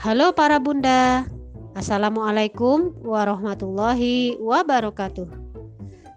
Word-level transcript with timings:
Halo 0.00 0.32
para 0.32 0.56
bunda, 0.56 1.28
Assalamualaikum 1.76 2.96
warahmatullahi 3.04 4.32
wabarakatuh. 4.40 5.28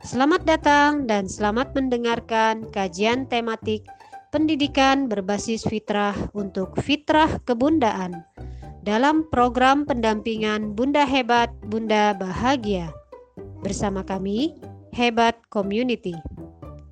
Selamat 0.08 0.48
datang 0.48 1.04
dan 1.04 1.28
selamat 1.28 1.76
mendengarkan 1.76 2.72
kajian 2.72 3.28
tematik 3.28 3.84
pendidikan 4.32 5.12
berbasis 5.12 5.68
fitrah 5.68 6.16
untuk 6.32 6.80
fitrah 6.80 7.28
kebundaan 7.44 8.24
dalam 8.88 9.28
program 9.28 9.84
pendampingan 9.84 10.72
Bunda 10.80 11.04
Hebat, 11.04 11.52
Bunda 11.68 12.16
Bahagia. 12.16 12.88
Bersama 13.68 14.00
kami, 14.00 14.56
Hebat 14.96 15.36
Community. 15.52 16.16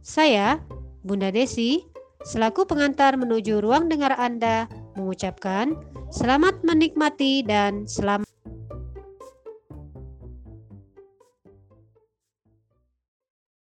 Saya, 0.03 0.59
Bunda 1.07 1.31
Desi, 1.31 1.87
selaku 2.27 2.67
pengantar 2.67 3.15
menuju 3.15 3.63
ruang 3.63 3.87
dengar 3.87 4.11
Anda, 4.19 4.67
mengucapkan 4.95 5.75
Selamat 6.11 6.59
menikmati 6.67 7.39
dan 7.47 7.87
selamat 7.87 8.27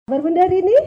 Berbunda 0.06 0.46
hari 0.46 0.62
ini? 0.62 0.78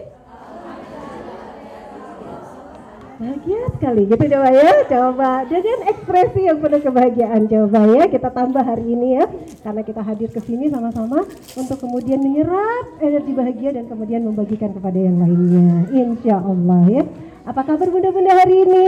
Bahagia 3.20 3.68
sekali 3.76 4.08
gitu 4.08 4.24
coba 4.32 4.48
ya, 4.48 4.72
coba 4.88 5.32
dengan 5.44 5.80
ekspresi 5.92 6.48
yang 6.48 6.64
penuh 6.64 6.80
kebahagiaan 6.80 7.52
coba 7.52 7.80
ya 8.00 8.08
kita 8.08 8.32
tambah 8.32 8.64
hari 8.64 8.96
ini 8.96 9.20
ya 9.20 9.28
karena 9.60 9.84
kita 9.84 10.08
hadir 10.08 10.32
ke 10.32 10.40
sini 10.40 10.72
sama-sama 10.72 11.28
untuk 11.60 11.78
kemudian 11.84 12.24
menyerap 12.24 12.96
energi 13.04 13.36
bahagia 13.36 13.76
dan 13.76 13.92
kemudian 13.92 14.24
membagikan 14.24 14.72
kepada 14.72 14.96
yang 14.96 15.20
lainnya, 15.20 15.84
insya 15.92 16.40
Allah 16.40 16.82
ya. 16.88 17.04
Apa 17.44 17.68
kabar 17.68 17.92
bunda-bunda 17.92 18.32
hari 18.40 18.56
ini? 18.64 18.88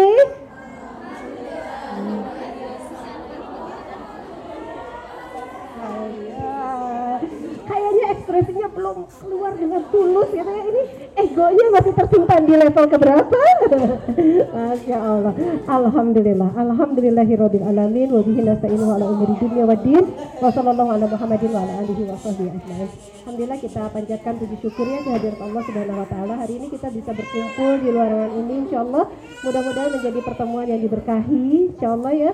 Ekspresinya 8.42 8.68
belum 8.74 8.98
keluar 9.22 9.54
dengan 9.54 9.82
tulus 9.94 10.30
gitu 10.34 10.50
ya 10.50 10.64
ini 10.66 10.82
egonya 11.14 11.66
masih 11.78 11.94
tersimpan 11.94 12.42
di 12.50 12.54
level 12.58 12.86
keberapa? 12.90 13.42
Masya 14.58 14.98
Allah. 14.98 15.34
Alhamdulillah. 15.70 16.50
Alhamdulillahirabbil 16.58 17.66
alamin. 17.70 18.10
Wa 18.10 18.22
bihi 18.26 18.42
nasta'inu 18.42 18.86
ala 18.98 19.06
umuri 19.06 19.38
dunya 19.38 19.64
waddin 19.70 20.06
wa 20.42 20.50
sallallahu 20.50 20.90
ala 20.90 21.06
Muhammadin 21.06 21.50
wa 21.54 21.62
ala 21.62 21.74
alihi 21.86 22.02
wa 22.10 22.18
sahbihi 22.18 22.50
ajma'in. 22.50 22.90
Alhamdulillah 23.22 23.60
kita 23.62 23.82
panjatkan 23.94 24.34
puji 24.42 24.56
syukurnya 24.58 25.00
kehadirat 25.06 25.40
Allah 25.46 25.62
Subhanahu 25.62 26.02
wa 26.02 26.08
taala. 26.10 26.34
Hari 26.42 26.54
ini 26.58 26.68
kita 26.74 26.88
bisa 26.90 27.12
berkumpul 27.14 27.72
di 27.78 27.90
ruangan 27.94 28.30
ini 28.42 28.54
insyaallah. 28.66 29.06
Mudah-mudahan 29.46 29.90
menjadi 30.02 30.20
pertemuan 30.26 30.66
yang 30.66 30.82
diberkahi 30.82 31.46
insyaallah 31.78 32.14
ya. 32.18 32.34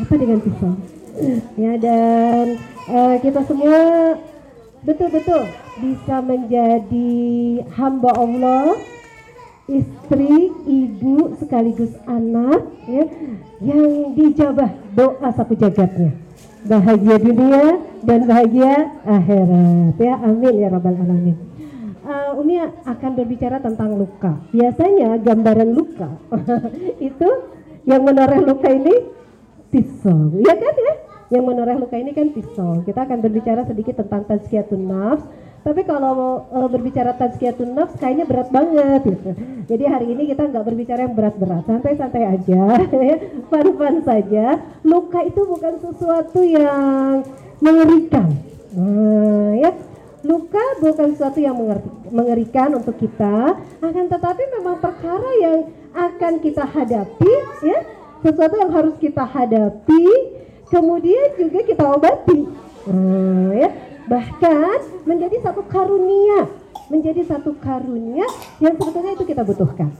Apa 0.00 0.14
dengan 0.16 0.40
pisau? 0.40 0.72
Ya 1.56 1.80
dan 1.80 2.75
uh, 2.90 3.14
kita 3.20 3.40
semua 3.46 3.78
betul-betul 4.86 5.42
bisa 5.82 6.22
menjadi 6.22 7.18
hamba 7.74 8.10
Allah 8.14 8.78
istri, 9.66 10.54
ibu 10.66 11.34
sekaligus 11.42 11.90
anak 12.06 12.62
ya 12.86 13.04
yang 13.58 14.14
dijabah 14.14 14.70
doa 14.94 15.28
sapu 15.34 15.58
jagatnya. 15.58 16.14
Bahagia 16.66 17.16
dunia 17.22 17.78
dan 18.02 18.26
bahagia 18.26 18.90
akhirat. 19.06 19.94
Ya 20.02 20.14
amin 20.18 20.54
ya 20.58 20.68
rabbal 20.70 20.98
alamin. 20.98 21.36
Uh, 22.06 22.38
Umi 22.38 22.62
akan 22.62 23.10
berbicara 23.18 23.58
tentang 23.58 23.98
luka. 23.98 24.38
Biasanya 24.54 25.18
gambaran 25.18 25.74
luka 25.74 26.06
itu 27.02 27.28
yang 27.86 28.06
menoreh 28.06 28.42
luka 28.46 28.70
ini 28.70 28.94
pisau. 29.70 30.30
Ya 30.42 30.54
kan 30.54 30.74
ya 30.74 30.94
yang 31.30 31.42
menoreh 31.42 31.76
luka 31.78 31.98
ini 31.98 32.14
kan 32.14 32.30
pisau. 32.30 32.82
Kita 32.86 33.02
akan 33.02 33.18
berbicara 33.18 33.66
sedikit 33.66 33.98
tentang 33.98 34.22
tazkiyatun 34.30 34.82
nafs. 34.86 35.24
Tapi 35.66 35.82
kalau 35.82 36.46
e, 36.46 36.58
berbicara 36.70 37.18
tazkiyatun 37.18 37.74
nafs 37.74 37.98
kayaknya 37.98 38.30
berat 38.30 38.48
banget 38.54 39.00
gitu. 39.02 39.30
Jadi 39.74 39.84
hari 39.90 40.06
ini 40.14 40.30
kita 40.30 40.46
nggak 40.46 40.62
berbicara 40.62 41.10
yang 41.10 41.14
berat-berat, 41.18 41.66
santai-santai 41.66 42.22
aja, 42.22 42.64
fun-fun 43.50 43.96
saja. 44.06 44.62
Luka 44.86 45.26
itu 45.26 45.42
bukan 45.42 45.74
sesuatu 45.82 46.40
yang 46.46 47.26
mengerikan. 47.58 48.30
Nah, 48.78 49.52
ya. 49.58 49.72
Luka 50.26 50.58
bukan 50.82 51.14
sesuatu 51.14 51.38
yang 51.38 51.54
mengerikan 52.10 52.74
untuk 52.74 52.98
kita, 52.98 53.54
akan 53.78 54.04
tetapi 54.10 54.42
memang 54.58 54.82
perkara 54.82 55.30
yang 55.38 55.70
akan 55.94 56.42
kita 56.42 56.66
hadapi, 56.66 57.32
ya, 57.62 57.78
sesuatu 58.26 58.58
yang 58.58 58.74
harus 58.74 58.98
kita 58.98 59.22
hadapi 59.22 60.35
kemudian 60.70 61.26
juga 61.38 61.60
kita 61.62 61.84
obati 61.86 62.40
hmm, 62.86 63.46
ya 63.54 63.68
bahkan 64.06 64.78
menjadi 65.06 65.42
satu 65.42 65.62
karunia 65.66 66.46
menjadi 66.86 67.22
satu 67.26 67.58
karunia 67.58 68.26
yang 68.62 68.74
sebetulnya 68.78 69.18
itu 69.18 69.24
kita 69.26 69.42
butuhkan 69.42 69.90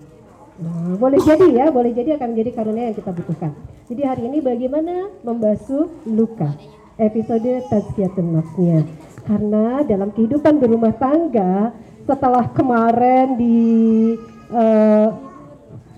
Nah, 0.56 0.97
boleh 0.97 1.21
jadi 1.21 1.47
ya, 1.53 1.66
boleh 1.69 1.93
jadi 1.93 2.16
akan 2.16 2.32
menjadi 2.32 2.50
karunia 2.56 2.88
yang 2.88 2.97
kita 2.97 3.12
butuhkan. 3.12 3.53
Jadi 3.93 4.03
hari 4.09 4.22
ini 4.25 4.38
bagaimana 4.41 5.12
membasuh 5.21 5.84
luka? 6.09 6.56
Episode 6.97 7.60
tazkiyatun 7.69 8.41
nafsnya. 8.41 8.88
Karena 9.28 9.84
dalam 9.84 10.16
kehidupan 10.16 10.56
berumah 10.56 10.97
tangga 10.97 11.76
setelah 12.09 12.49
kemarin 12.56 13.37
di 13.37 13.59
uh, 14.49 14.56
eh, 14.56 15.09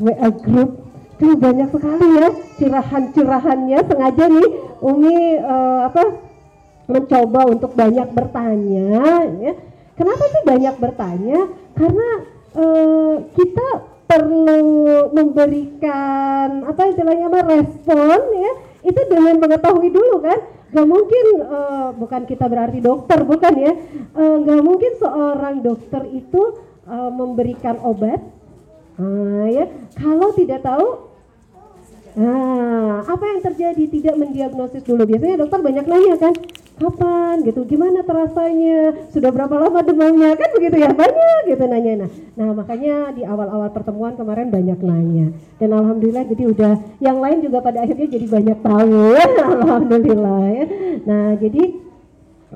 WA 0.03 0.31
group 0.34 0.88
Tuh 1.19 1.34
banyak 1.34 1.69
sekali 1.75 2.06
ya 2.15 2.29
curahan-curahannya. 2.62 3.79
Sengaja 3.91 4.25
nih 4.31 4.49
Umi 4.79 5.19
uh, 5.43 5.91
apa 5.91 6.03
mencoba 6.87 7.51
untuk 7.51 7.75
banyak 7.75 8.06
bertanya 8.15 8.89
ya. 9.43 9.53
Kenapa 9.99 10.25
sih 10.31 10.43
banyak 10.47 10.75
bertanya? 10.78 11.39
Karena 11.75 12.09
uh, 12.55 13.15
kita 13.34 13.69
perlu 14.07 14.62
memberikan 15.11 16.65
apa 16.65 16.87
istilahnya 16.87 17.27
mah 17.27 17.45
respon 17.51 18.19
ya. 18.39 18.53
Itu 18.87 19.01
dengan 19.11 19.43
mengetahui 19.43 19.91
dulu 19.91 20.23
kan. 20.23 20.39
Gak 20.71 20.87
mungkin 20.87 21.25
uh, 21.49 21.91
bukan 21.99 22.31
kita 22.31 22.47
berarti 22.47 22.78
dokter 22.78 23.27
bukan 23.27 23.55
ya. 23.59 23.73
Uh, 24.15 24.39
gak 24.47 24.62
mungkin 24.62 24.93
seorang 25.03 25.67
dokter 25.67 26.07
itu 26.15 26.62
uh, 26.87 27.11
memberikan 27.11 27.83
obat. 27.83 28.23
Uh, 29.03 29.51
ya. 29.51 29.67
Kalau 29.99 30.31
tidak 30.39 30.62
tahu 30.62 31.08
Nah, 32.19 33.06
apa 33.06 33.25
yang 33.31 33.41
terjadi 33.47 33.84
tidak 33.87 34.15
mendiagnosis 34.19 34.83
dulu? 34.83 35.06
Biasanya 35.06 35.39
dokter 35.39 35.62
banyak 35.62 35.87
nanya 35.87 36.15
kan, 36.19 36.34
kapan 36.83 37.47
gitu, 37.47 37.62
gimana 37.62 38.03
terasanya, 38.03 39.06
sudah 39.15 39.31
berapa 39.31 39.55
lama 39.55 39.87
demamnya, 39.87 40.34
kan 40.34 40.51
begitu 40.51 40.83
ya, 40.83 40.91
banyak 40.91 41.41
gitu 41.47 41.62
nanya. 41.71 41.93
Nah, 42.03 42.11
nah 42.34 42.51
makanya 42.59 43.15
di 43.15 43.23
awal-awal 43.23 43.71
pertemuan 43.71 44.19
kemarin 44.19 44.51
banyak 44.51 44.83
nanya. 44.83 45.31
Dan 45.62 45.71
alhamdulillah 45.71 46.27
jadi 46.27 46.43
udah, 46.51 46.75
yang 46.99 47.23
lain 47.23 47.39
juga 47.39 47.62
pada 47.62 47.87
akhirnya 47.87 48.11
jadi 48.11 48.27
banyak 48.27 48.59
tahu, 48.67 49.15
alhamdulillah 49.62 50.43
ya. 50.51 50.65
Nah, 51.07 51.39
jadi 51.39 51.87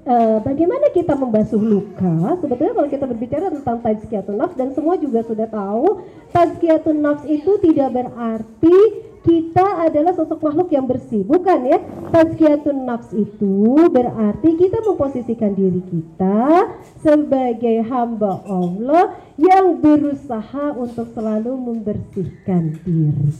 Uh, 0.02 0.40
bagaimana 0.40 0.88
kita 0.90 1.14
membasuh 1.14 1.60
luka? 1.60 2.34
Sebetulnya 2.40 2.74
kalau 2.74 2.88
kita 2.90 3.04
berbicara 3.06 3.52
tentang 3.52 3.76
tazkiyatun 3.84 4.34
nafs 4.40 4.56
dan 4.56 4.72
semua 4.72 4.96
juga 4.96 5.20
sudah 5.20 5.46
tahu, 5.46 6.02
tazkiyatun 6.32 6.98
nafs 6.98 7.28
itu 7.28 7.60
tidak 7.60 8.00
berarti 8.00 8.76
kita 9.22 9.86
adalah 9.86 10.12
sosok 10.18 10.42
makhluk 10.42 10.68
yang 10.74 10.86
bersih, 10.90 11.22
bukan 11.22 11.62
ya? 11.66 11.78
Tazkiyatun 12.10 12.82
nafs 12.82 13.14
itu 13.14 13.86
berarti 13.88 14.48
kita 14.58 14.82
memposisikan 14.82 15.54
diri 15.54 15.82
kita 15.86 16.68
sebagai 17.00 17.86
hamba 17.86 18.42
Allah 18.50 19.14
yang 19.38 19.78
berusaha 19.78 20.74
untuk 20.74 21.14
selalu 21.14 21.54
membersihkan 21.54 22.82
diri. 22.82 23.30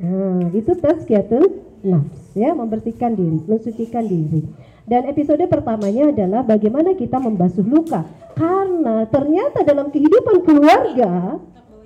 Nah, 0.00 0.48
itu 0.56 0.72
tazkiyatun 0.72 1.44
nafs 1.84 2.32
ya, 2.32 2.56
membersihkan 2.56 3.12
diri, 3.12 3.38
mensucikan 3.44 4.08
diri. 4.08 4.42
Dan 4.88 5.06
episode 5.06 5.44
pertamanya 5.46 6.10
adalah 6.10 6.42
bagaimana 6.42 6.96
kita 6.98 7.20
membasuh 7.20 7.62
luka. 7.62 8.02
Karena 8.34 9.04
ternyata 9.06 9.62
dalam 9.62 9.92
kehidupan 9.92 10.42
keluarga 10.48 11.38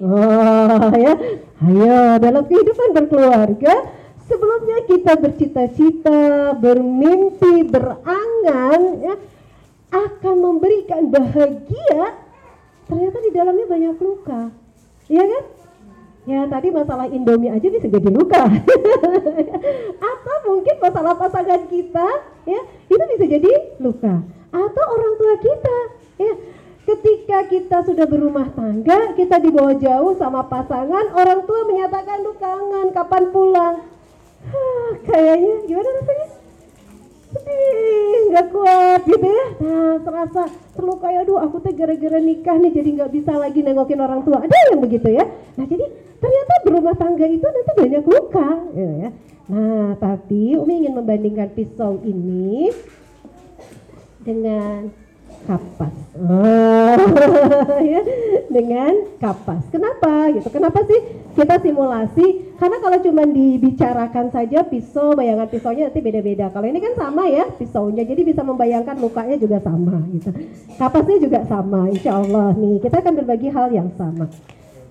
Oh, 0.02 0.91
ya. 0.99 1.14
Ayo 1.64 1.99
dalam 2.19 2.44
kehidupan 2.50 2.88
berkeluarga 2.93 3.75
sebelumnya 4.26 4.79
kita 4.91 5.12
bercita-cita, 5.17 6.58
bermimpi, 6.58 7.64
berangan 7.69 8.81
ya 9.00 9.14
akan 9.94 10.37
memberikan 10.43 11.08
bahagia 11.08 12.19
ternyata 12.91 13.19
di 13.23 13.31
dalamnya 13.31 13.67
banyak 13.70 13.96
luka. 14.02 14.50
Iya 15.06 15.25
kan? 15.25 15.44
Ya 16.25 16.41
tadi 16.49 16.73
masalah 16.73 17.06
Indomie 17.12 17.52
aja 17.52 17.69
bisa 17.69 17.87
jadi 17.87 18.08
luka. 18.11 18.43
Atau 20.12 20.37
mungkin 20.49 20.76
masalah 20.81 21.14
pasangan 21.20 21.69
kita 21.69 22.08
ya 22.49 22.61
itu 22.88 23.05
bisa 23.14 23.25
jadi 23.29 23.52
luka. 23.79 24.25
Atau 24.50 24.85
orang 24.85 25.12
tua 25.20 25.35
kita 25.38 25.79
ya 26.19 26.32
Ketika 26.84 27.48
kita 27.48 27.81
sudah 27.88 28.04
berumah 28.04 28.52
tangga, 28.52 29.16
kita 29.16 29.40
dibawa 29.40 29.72
jauh 29.81 30.12
sama 30.20 30.44
pasangan, 30.44 31.16
orang 31.16 31.48
tua 31.48 31.64
menyatakan 31.64 32.20
lu 32.20 32.36
kangen, 32.36 32.92
kapan 32.92 33.25
pulang? 33.32 33.76
Hah, 34.44 34.90
kayaknya 35.08 35.64
gimana 35.64 35.88
rasanya? 35.96 36.28
Sedih, 37.34 38.19
nggak 38.31 38.46
kuat 38.52 39.00
gitu 39.08 39.26
ya. 39.26 39.46
Nah, 39.64 39.96
terasa 40.04 40.42
terluka 40.76 41.08
ya, 41.08 41.25
aduh 41.25 41.40
aku 41.40 41.64
tuh 41.64 41.72
gara-gara 41.72 42.20
nikah 42.20 42.56
nih 42.60 42.70
jadi 42.76 42.88
nggak 43.00 43.10
bisa 43.16 43.32
lagi 43.32 43.64
nengokin 43.64 44.04
orang 44.04 44.20
tua. 44.22 44.44
Ada 44.44 44.76
yang 44.76 44.84
begitu 44.84 45.08
ya. 45.08 45.25
Nah, 45.56 45.64
jadi 45.64 45.88
ternyata 46.20 46.52
berumah 46.69 46.94
tangga 47.00 47.26
itu 47.26 47.42
nanti 47.48 47.72
banyak 47.81 48.04
luka, 48.04 48.48
gitu 48.76 48.94
ya. 49.08 49.10
Nah, 49.44 49.96
tapi 49.96 50.56
Umi 50.60 50.84
ingin 50.84 50.94
membandingkan 51.00 51.48
pisau 51.56 51.96
ini 52.04 52.69
dengan 54.20 54.92
kapas. 55.44 55.94
Oh, 56.14 56.96
ya, 57.93 58.00
dengan 58.49 58.93
kapas. 59.20 59.62
Kenapa 59.69 60.31
gitu? 60.32 60.49
Kenapa 60.49 60.81
sih 60.88 61.00
kita 61.37 61.61
simulasi? 61.61 62.55
Karena 62.56 62.79
kalau 62.81 62.99
cuma 63.02 63.23
dibicarakan 63.29 64.32
saja 64.32 64.64
pisau, 64.64 65.12
bayangan 65.12 65.50
pisaunya 65.50 65.91
nanti 65.91 66.00
beda-beda. 66.00 66.49
Kalau 66.55 66.67
ini 66.67 66.81
kan 66.81 66.94
sama 66.96 67.29
ya 67.29 67.44
pisaunya, 67.55 68.06
jadi 68.06 68.23
bisa 68.25 68.41
membayangkan 68.41 68.96
lukanya 68.99 69.37
juga 69.37 69.61
sama 69.61 70.00
gitu. 70.14 70.31
Kapasnya 70.81 71.19
juga 71.20 71.41
sama, 71.44 71.91
insya 71.93 72.17
Allah 72.17 72.56
nih. 72.56 72.81
Kita 72.81 73.02
akan 73.05 73.14
berbagi 73.20 73.49
hal 73.52 73.69
yang 73.75 73.91
sama. 73.99 74.31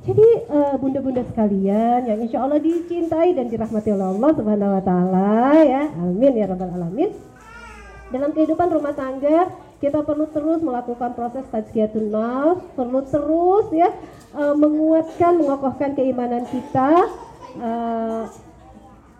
Jadi 0.03 0.27
uh, 0.51 0.75
bunda-bunda 0.75 1.23
sekalian 1.23 2.03
yang 2.03 2.19
insya 2.19 2.43
Allah 2.43 2.59
dicintai 2.59 3.31
dan 3.39 3.47
dirahmati 3.47 3.87
oleh 3.95 4.11
Allah 4.11 4.31
Subhanahu 4.35 4.75
Wa 4.75 4.83
Taala 4.83 5.55
ya, 5.63 5.83
amin 5.95 6.33
ya 6.35 6.45
rabbal 6.51 6.75
alamin. 6.75 7.15
Dalam 8.11 8.35
kehidupan 8.35 8.67
rumah 8.67 8.91
tangga 8.91 9.47
kita 9.83 9.99
perlu 9.99 10.31
terus 10.31 10.63
melakukan 10.63 11.11
proses 11.11 11.43
tazkiyatun 11.51 12.07
nafs, 12.07 12.63
perlu 12.71 13.03
terus 13.03 13.67
ya 13.75 13.91
uh, 14.31 14.55
menguatkan, 14.55 15.43
mengokohkan 15.43 15.91
keimanan 15.91 16.47
kita 16.47 17.11
uh, 17.59 18.23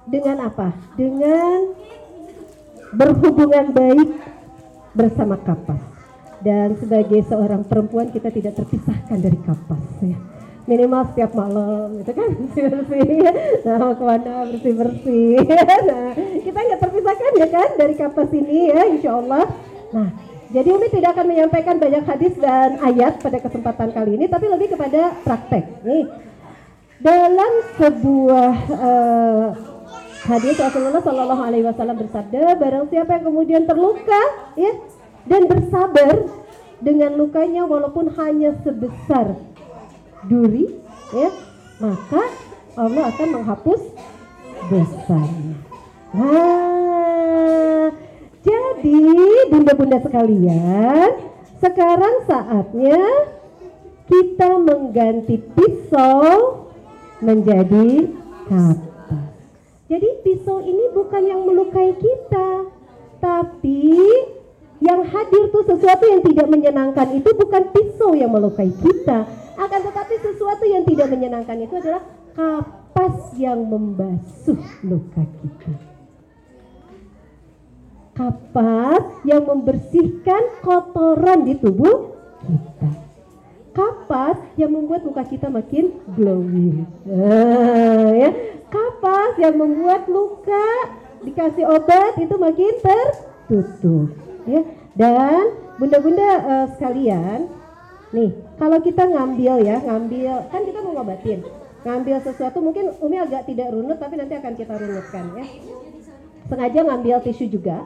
dengan 0.08 0.48
apa? 0.48 0.72
Dengan 0.96 1.76
berhubungan 2.96 3.76
baik 3.76 4.10
bersama 4.96 5.36
kapas. 5.44 5.84
Dan 6.40 6.80
sebagai 6.80 7.24
seorang 7.28 7.68
perempuan 7.68 8.08
kita 8.12 8.32
tidak 8.32 8.56
terpisahkan 8.64 9.20
dari 9.20 9.40
kapas 9.44 9.84
ya. 10.00 10.16
Minimal 10.64 11.12
setiap 11.12 11.36
malam 11.36 12.00
gitu 12.00 12.12
kan? 12.16 12.30
Bersih. 12.40 12.68
Bersih 12.72 13.20
nah 13.68 13.92
ke 13.96 14.04
mana 14.04 14.48
bersih 14.48 14.74
bersih 14.76 15.36
nah 15.92 16.12
kita 16.16 16.60
nggak 16.60 16.82
terpisahkan 16.84 17.32
ya 17.36 17.48
kan 17.52 17.70
dari 17.76 17.96
kapas 18.00 18.32
ini 18.32 18.72
ya 18.72 18.82
insya 18.88 19.12
Allah. 19.20 19.44
Nah 19.92 20.23
jadi 20.54 20.70
Umi 20.70 20.88
tidak 20.94 21.18
akan 21.18 21.34
menyampaikan 21.34 21.82
banyak 21.82 22.06
hadis 22.06 22.38
dan 22.38 22.78
ayat 22.78 23.18
pada 23.18 23.42
kesempatan 23.42 23.90
kali 23.90 24.22
ini, 24.22 24.30
tapi 24.30 24.46
lebih 24.46 24.78
kepada 24.78 25.18
praktek. 25.26 25.82
Nih, 25.82 26.06
dalam 27.02 27.52
sebuah 27.82 28.54
uh, 28.70 29.48
hadis 30.30 30.56
Rasulullah 30.62 31.02
Shallallahu 31.02 31.42
Alaihi 31.42 31.66
Wasallam 31.66 31.98
bersabda, 32.06 32.54
barang 32.62 32.86
siapa 32.94 33.18
yang 33.18 33.26
kemudian 33.34 33.64
terluka, 33.66 34.22
ya, 34.54 34.78
dan 35.26 35.50
bersabar 35.50 36.22
dengan 36.78 37.18
lukanya 37.18 37.66
walaupun 37.66 38.14
hanya 38.14 38.54
sebesar 38.62 39.34
duri, 40.30 40.70
ya, 41.18 41.34
maka 41.82 42.30
Allah 42.78 43.10
akan 43.10 43.28
menghapus 43.42 43.82
dosanya. 44.70 45.58
Nah, 46.14 46.63
bunda-bunda 49.54 50.02
sekalian, 50.02 51.14
sekarang 51.62 52.26
saatnya 52.26 53.06
kita 54.10 54.50
mengganti 54.58 55.38
pisau 55.54 56.66
menjadi 57.22 58.10
kapas. 58.50 59.30
Jadi 59.86 60.10
pisau 60.26 60.58
ini 60.66 60.90
bukan 60.98 61.22
yang 61.22 61.46
melukai 61.46 61.94
kita, 62.02 62.66
tapi 63.22 63.94
yang 64.82 65.06
hadir 65.06 65.54
tuh 65.54 65.62
sesuatu 65.70 66.02
yang 66.10 66.26
tidak 66.26 66.50
menyenangkan. 66.50 67.14
Itu 67.14 67.38
bukan 67.38 67.70
pisau 67.70 68.18
yang 68.18 68.34
melukai 68.34 68.74
kita, 68.74 69.30
akan 69.54 69.80
tetapi 69.86 70.14
sesuatu 70.18 70.66
yang 70.66 70.82
tidak 70.82 71.14
menyenangkan 71.14 71.62
itu 71.62 71.78
adalah 71.78 72.02
kapas 72.34 73.38
yang 73.38 73.70
membasuh 73.70 74.58
luka 74.82 75.22
kita 75.46 75.93
kapas 78.14 79.26
yang 79.26 79.44
membersihkan 79.46 80.62
kotoran 80.62 81.50
di 81.50 81.58
tubuh 81.58 82.14
kita. 82.46 82.92
Kapas 83.74 84.38
yang 84.54 84.70
membuat 84.70 85.02
muka 85.02 85.26
kita 85.26 85.50
makin 85.50 85.98
glowing. 86.14 86.86
Nah, 87.10 88.14
ya. 88.14 88.30
Kapas 88.70 89.38
yang 89.42 89.58
membuat 89.58 90.06
luka 90.06 90.94
dikasih 91.26 91.66
obat 91.66 92.14
itu 92.22 92.36
makin 92.38 92.74
tertutup. 92.86 94.14
Ya. 94.46 94.62
Dan 94.94 95.58
bunda-bunda 95.82 96.30
uh, 96.46 96.68
sekalian, 96.78 97.50
nih 98.14 98.30
kalau 98.62 98.78
kita 98.78 99.10
ngambil 99.10 99.66
ya, 99.66 99.82
ngambil 99.82 100.34
kan 100.54 100.62
kita 100.70 100.80
mau 100.86 100.94
ngobatin. 101.02 101.42
Ngambil 101.82 102.22
sesuatu 102.22 102.62
mungkin 102.62 102.94
Umi 103.02 103.18
agak 103.18 103.50
tidak 103.50 103.74
runut 103.74 103.98
tapi 103.98 104.22
nanti 104.22 104.38
akan 104.38 104.54
kita 104.54 104.74
runutkan 104.78 105.34
ya. 105.34 105.46
Sengaja 106.46 106.80
ngambil 106.86 107.26
tisu 107.26 107.50
juga 107.50 107.82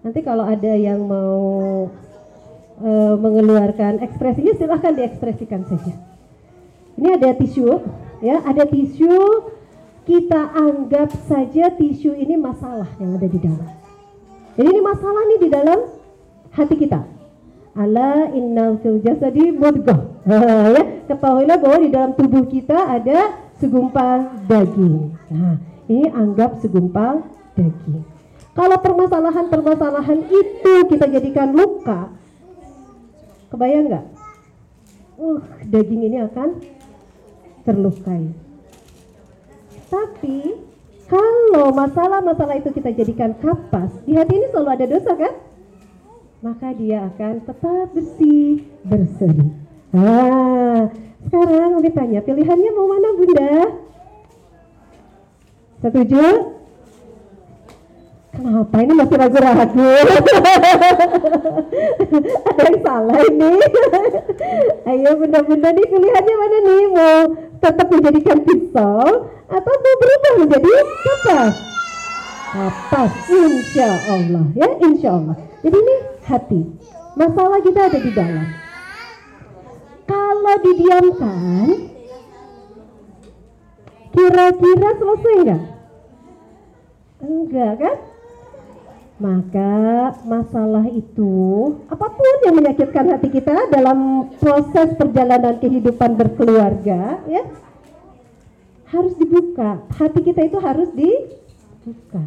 Nanti 0.00 0.20
kalau 0.24 0.48
ada 0.48 0.72
yang 0.72 1.04
mau 1.04 1.40
uh, 2.80 3.14
mengeluarkan 3.20 4.00
ekspresinya 4.00 4.56
silahkan 4.56 4.96
diekspresikan 4.96 5.68
saja. 5.68 5.92
Ini 6.96 7.16
ada 7.20 7.36
tisu, 7.36 7.68
ya, 8.24 8.40
ada 8.44 8.64
tisu. 8.64 9.16
Kita 10.08 10.56
anggap 10.56 11.12
saja 11.28 11.70
tisu 11.76 12.16
ini 12.16 12.34
masalah 12.34 12.88
yang 12.98 13.20
ada 13.20 13.28
di 13.28 13.38
dalam. 13.38 13.68
Jadi 14.56 14.68
ini 14.72 14.80
masalah 14.82 15.22
nih 15.28 15.38
di 15.44 15.48
dalam 15.52 15.78
hati 16.50 16.74
kita. 16.74 17.00
Ala 17.78 18.32
innal 18.34 18.80
fil 18.82 18.98
jasadi 19.04 19.54
mudghah. 19.54 20.00
ya, 20.74 20.82
ketahuilah 21.06 21.56
bahwa 21.62 21.78
di 21.78 21.90
dalam 21.92 22.12
tubuh 22.18 22.42
kita 22.48 22.74
ada 22.90 23.38
segumpal 23.60 24.40
daging. 24.50 25.14
Nah, 25.30 25.56
ini 25.86 26.10
anggap 26.10 26.58
segumpal 26.58 27.22
daging. 27.54 28.02
Kalau 28.50 28.76
permasalahan-permasalahan 28.82 30.26
itu 30.26 30.72
kita 30.90 31.06
jadikan 31.06 31.54
luka, 31.54 32.10
kebayang 33.54 33.86
nggak? 33.86 34.06
Uh, 35.20 35.38
daging 35.70 36.02
ini 36.10 36.18
akan 36.24 36.58
terlukai. 37.62 38.32
Tapi 39.86 40.38
kalau 41.06 41.74
masalah-masalah 41.74 42.58
itu 42.58 42.70
kita 42.74 42.90
jadikan 42.94 43.34
kapas, 43.38 43.90
di 44.06 44.14
hati 44.14 44.38
ini 44.38 44.46
selalu 44.50 44.70
ada 44.74 44.86
dosa 44.86 45.12
kan? 45.14 45.34
Maka 46.40 46.72
dia 46.74 47.06
akan 47.10 47.34
tetap 47.44 47.86
bersih, 47.92 48.64
berseri. 48.86 49.50
Nah, 49.90 50.88
sekarang 51.26 51.82
kita 51.82 52.00
tanya, 52.00 52.20
pilihannya 52.22 52.70
mau 52.72 52.86
mana 52.86 53.08
bunda? 53.18 53.54
Setuju? 55.82 56.24
Kenapa 58.40 58.76
ini 58.80 58.92
masih 58.96 59.16
ragu-ragu? 59.20 59.84
Ada 62.48 62.62
yang 62.72 62.78
salah 62.80 63.20
ini. 63.28 63.52
Ayo 64.88 65.10
bunda-bunda 65.20 65.68
nih 65.76 65.84
pilihannya 65.84 66.34
mana 66.40 66.58
nih? 66.64 66.82
Mau 66.88 67.36
tetap 67.60 67.86
menjadikan 67.92 68.40
pisau 68.40 69.28
atau 69.28 69.74
mau 69.76 69.94
berubah 70.00 70.32
menjadi 70.40 70.72
kapas? 71.04 71.54
Kapas, 72.50 73.12
insya 73.28 73.92
Allah 74.08 74.44
ya, 74.56 74.68
insya 74.88 75.20
Allah. 75.20 75.36
Jadi 75.60 75.76
ini 75.76 75.94
hati. 76.24 76.60
Masalah 77.20 77.60
kita 77.60 77.92
ada 77.92 77.98
di 78.00 78.10
dalam. 78.16 78.48
Kalau 80.08 80.54
didiamkan, 80.64 81.92
kira-kira 84.16 84.90
selesai 84.96 85.34
enggak? 85.44 85.62
Enggak 87.20 87.72
kan? 87.76 87.96
Maka 89.20 90.16
masalah 90.24 90.88
itu, 90.88 91.36
apa 91.92 92.08
pun 92.08 92.36
yang 92.48 92.56
menyakitkan 92.56 93.04
hati 93.12 93.28
kita 93.28 93.68
dalam 93.68 94.32
proses 94.40 94.96
perjalanan 94.96 95.60
kehidupan 95.60 96.16
berkeluarga, 96.16 97.20
ya 97.28 97.44
harus 98.88 99.12
dibuka. 99.20 99.84
Hati 99.92 100.24
kita 100.24 100.40
itu 100.48 100.56
harus 100.56 100.88
dibuka. 100.96 102.22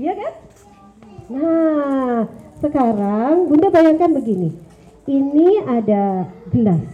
Iya 0.00 0.12
kan? 0.16 0.32
Nah, 1.28 2.18
sekarang 2.64 3.52
Bunda 3.52 3.68
bayangkan 3.68 4.16
begini. 4.16 4.48
Ini 5.04 5.48
ada 5.68 6.24
gelas. 6.48 6.88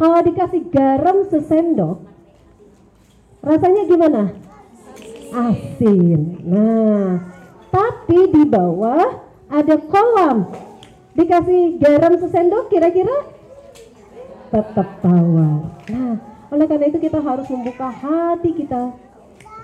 Kalau 0.00 0.24
dikasih 0.24 0.72
garam 0.72 1.28
sesendok, 1.28 2.00
rasanya 3.44 3.82
gimana? 3.84 4.45
Asin. 5.32 6.20
Nah, 6.44 7.22
tapi 7.70 8.30
di 8.30 8.44
bawah 8.46 9.22
ada 9.50 9.76
kolam. 9.86 10.50
Dikasih 11.16 11.80
garam 11.80 12.20
sesendok 12.20 12.68
kira-kira 12.68 13.24
tetap 14.52 14.88
tawar. 15.00 15.64
Nah, 15.88 16.14
oleh 16.52 16.66
karena 16.68 16.86
itu 16.92 16.98
kita 17.00 17.18
harus 17.18 17.48
membuka 17.48 17.88
hati 17.88 18.52
kita 18.52 18.92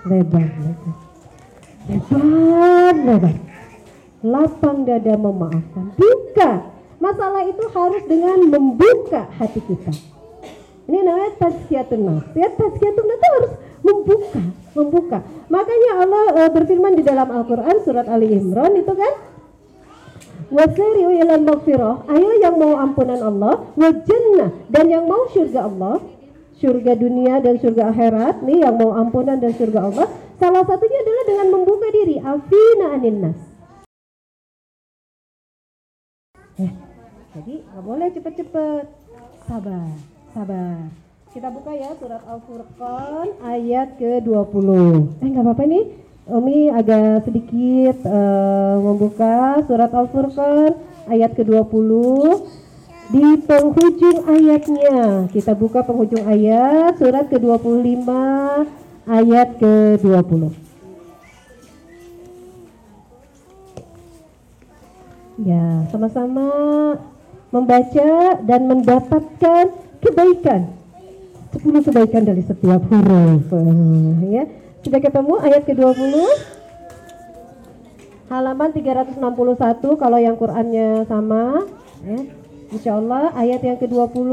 lebar, 0.03 0.49
lebar, 0.59 0.95
lebar, 1.87 2.23
lebar. 3.05 3.35
Lapang 4.23 4.87
dada 4.87 5.19
memaafkan. 5.19 5.91
Buka. 5.99 6.71
Masalah 7.03 7.43
itu 7.43 7.63
harus 7.75 8.03
dengan 8.07 8.39
membuka 8.47 9.27
hati 9.35 9.59
kita. 9.59 9.91
Ini 10.87 10.99
namanya 11.03 11.35
tazkiyatun 11.35 12.01
nafs. 12.07 12.31
Ya, 12.31 12.47
tazkiyatun 12.55 13.03
nafs 13.03 13.23
harus 13.27 13.53
membuka, 13.83 14.41
membuka. 14.73 15.19
Makanya 15.51 15.91
Allah 16.01 16.25
uh, 16.39 16.49
berfirman 16.49 16.95
di 16.95 17.03
dalam 17.03 17.29
Al-Qur'an 17.29 17.83
surat 17.83 18.07
Ali 18.07 18.31
Imran 18.31 18.73
itu 18.79 18.93
kan 18.95 19.13
Wasari'u 20.53 21.09
ilal 21.17 21.41
maghfirah. 21.41 22.05
Ayo 22.13 22.31
yang 22.37 22.61
mau 22.61 22.77
ampunan 22.77 23.17
Allah, 23.17 23.73
wa 23.73 23.89
dan 24.69 24.85
yang 24.85 25.09
mau 25.09 25.25
surga 25.33 25.65
Allah, 25.65 25.97
surga 26.61 26.93
dunia 26.93 27.41
dan 27.41 27.57
surga 27.57 27.89
akhirat 27.89 28.45
nih 28.45 28.61
yang 28.61 28.77
mau 28.77 28.93
ampunan 28.93 29.41
dan 29.41 29.49
surga 29.57 29.79
Allah. 29.81 30.07
Salah 30.37 30.61
satunya 30.61 30.99
adalah 31.01 31.23
dengan 31.25 31.47
membuka 31.57 31.87
diri, 31.89 32.21
afina 32.21 32.85
anin 32.93 33.17
nas. 33.17 33.39
Eh, 36.61 36.71
jadi 37.33 37.53
nggak 37.65 37.83
boleh 37.83 38.07
cepet-cepet. 38.13 38.85
Sabar, 39.49 39.89
sabar. 40.37 40.85
Kita 41.33 41.49
buka 41.49 41.73
ya 41.73 41.89
surat 41.97 42.21
Al-Furqan 42.29 43.41
ayat 43.41 43.97
ke-20. 43.97 44.69
Eh 45.17 45.27
nggak 45.33 45.41
apa-apa 45.41 45.65
nih. 45.65 45.85
Umi 46.29 46.69
agak 46.69 47.25
sedikit 47.25 48.05
uh, 48.05 48.77
membuka 48.77 49.65
surat 49.65 49.89
Al-Furqan 49.89 50.77
ayat 51.09 51.33
ke-20 51.33 51.89
di 53.17 53.25
penghujung 53.49 54.29
ayatnya. 54.29 55.25
Kita 55.33 55.57
buka 55.57 55.81
penghujung 55.81 56.21
ayat 56.21 57.01
surat 57.01 57.25
ke-25 57.25 58.09
ayat 59.09 59.57
ke-20. 59.57 60.53
Ya, 65.49 65.81
sama-sama 65.89 66.45
membaca 67.49 68.37
dan 68.45 68.69
mendapatkan 68.69 69.73
kebaikan. 69.97 70.82
10 71.53 71.85
kebaikan 71.85 72.23
dari 72.25 72.41
setiap 72.41 72.81
huruf. 72.89 73.45
Ya. 74.27 74.49
Sudah 74.83 74.99
ketemu 74.99 75.33
ayat 75.39 75.63
ke-20? 75.63 76.13
Halaman 78.33 78.69
361 78.73 79.21
kalau 80.01 80.17
yang 80.17 80.35
Qur'annya 80.35 81.05
sama, 81.05 81.69
ya. 82.01 82.19
Insya 82.73 82.97
Allah 82.97 83.29
ayat 83.37 83.61
yang 83.61 83.77
ke-20 83.77 84.29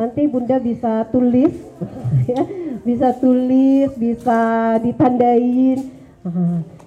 nanti 0.00 0.24
Bunda 0.24 0.56
bisa 0.56 1.04
tulis 1.12 1.52
ya, 2.32 2.42
bisa 2.80 3.12
tulis, 3.20 3.92
bisa 4.00 4.40
ditandain. 4.80 5.78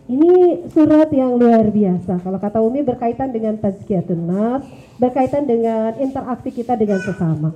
Ini 0.10 0.66
surat 0.74 1.14
yang 1.14 1.38
luar 1.38 1.70
biasa. 1.70 2.20
Kalau 2.26 2.42
kata 2.42 2.60
Umi 2.60 2.82
berkaitan 2.82 3.30
dengan 3.30 3.56
tazkiyatun 3.62 4.22
nafs, 4.28 4.68
berkaitan 4.98 5.46
dengan 5.46 5.96
interaksi 6.02 6.50
kita 6.50 6.74
dengan 6.76 7.00
sesama. 7.00 7.54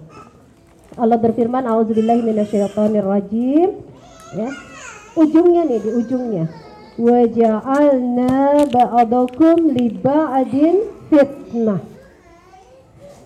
Allah 0.98 1.18
berfirman, 1.22 1.64
"A'udzubillahi 1.64 2.22
minasyaitonirrajim." 2.26 3.70
Ya. 4.36 4.50
Ujungnya 5.18 5.66
nih 5.66 5.80
di 5.82 5.92
ujungnya. 5.94 6.46
Wa 6.98 7.26
ja'alna 7.30 8.66
ba'dakum 8.70 9.74
li 9.74 9.94
ba'din 9.94 10.86
fitnah. 11.10 11.82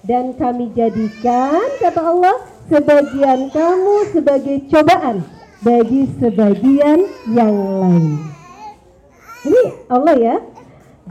Dan 0.01 0.33
kami 0.35 0.73
jadikan 0.75 1.61
kata 1.79 2.01
Allah 2.01 2.35
sebagian 2.67 3.53
kamu 3.53 3.95
sebagai 4.11 4.57
cobaan 4.71 5.21
bagi 5.61 6.09
sebagian 6.17 7.05
yang 7.29 7.53
lain. 7.53 8.17
Ini 9.45 9.63
Allah 9.89 10.15
ya. 10.17 10.37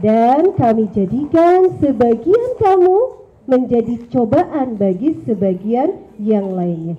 Dan 0.01 0.57
kami 0.57 0.89
jadikan 0.91 1.77
sebagian 1.77 2.47
kamu 2.57 3.20
menjadi 3.49 3.97
cobaan 4.09 4.77
bagi 4.77 5.17
sebagian 5.25 5.97
yang 6.21 6.53
lainnya. 6.53 6.97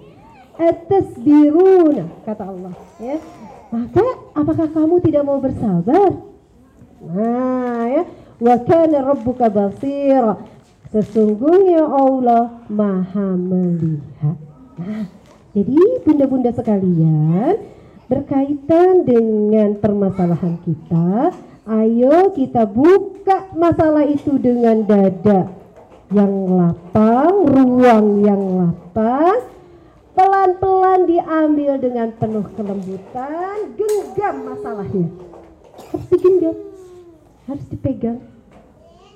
Atas 0.58 1.16
biruna 1.18 2.06
kata 2.28 2.44
Allah 2.44 2.74
ya. 3.00 3.16
Maka 3.72 4.04
apakah 4.36 4.68
kamu 4.68 5.00
tidak 5.00 5.22
mau 5.24 5.40
bersabar? 5.40 6.12
Nah 7.02 7.84
ya. 7.88 8.02
Wa 8.42 8.56
kana 8.62 9.06
rabbuka 9.06 9.48
basira. 9.48 10.36
Sesungguhnya 10.92 11.88
Allah 11.88 12.52
Maha 12.68 13.32
melihat. 13.32 14.36
Nah, 14.76 15.08
jadi 15.56 15.80
bunda-bunda 16.04 16.52
sekalian, 16.52 17.56
berkaitan 18.12 19.08
dengan 19.08 19.72
permasalahan 19.80 20.60
kita, 20.60 21.32
ayo 21.64 22.36
kita 22.36 22.68
buka 22.68 23.48
masalah 23.56 24.04
itu 24.04 24.36
dengan 24.36 24.84
dada 24.84 25.61
yang 26.12 26.32
lapang, 26.60 27.34
ruang 27.48 28.08
yang 28.20 28.42
lapang, 28.60 29.48
pelan-pelan 30.12 31.08
diambil 31.08 31.80
dengan 31.80 32.08
penuh 32.12 32.46
kelembutan, 32.52 33.56
genggam 33.74 34.36
masalahnya. 34.44 35.08
Harus 35.92 36.06
digenggam, 36.12 36.56
harus 37.48 37.64
dipegang, 37.72 38.18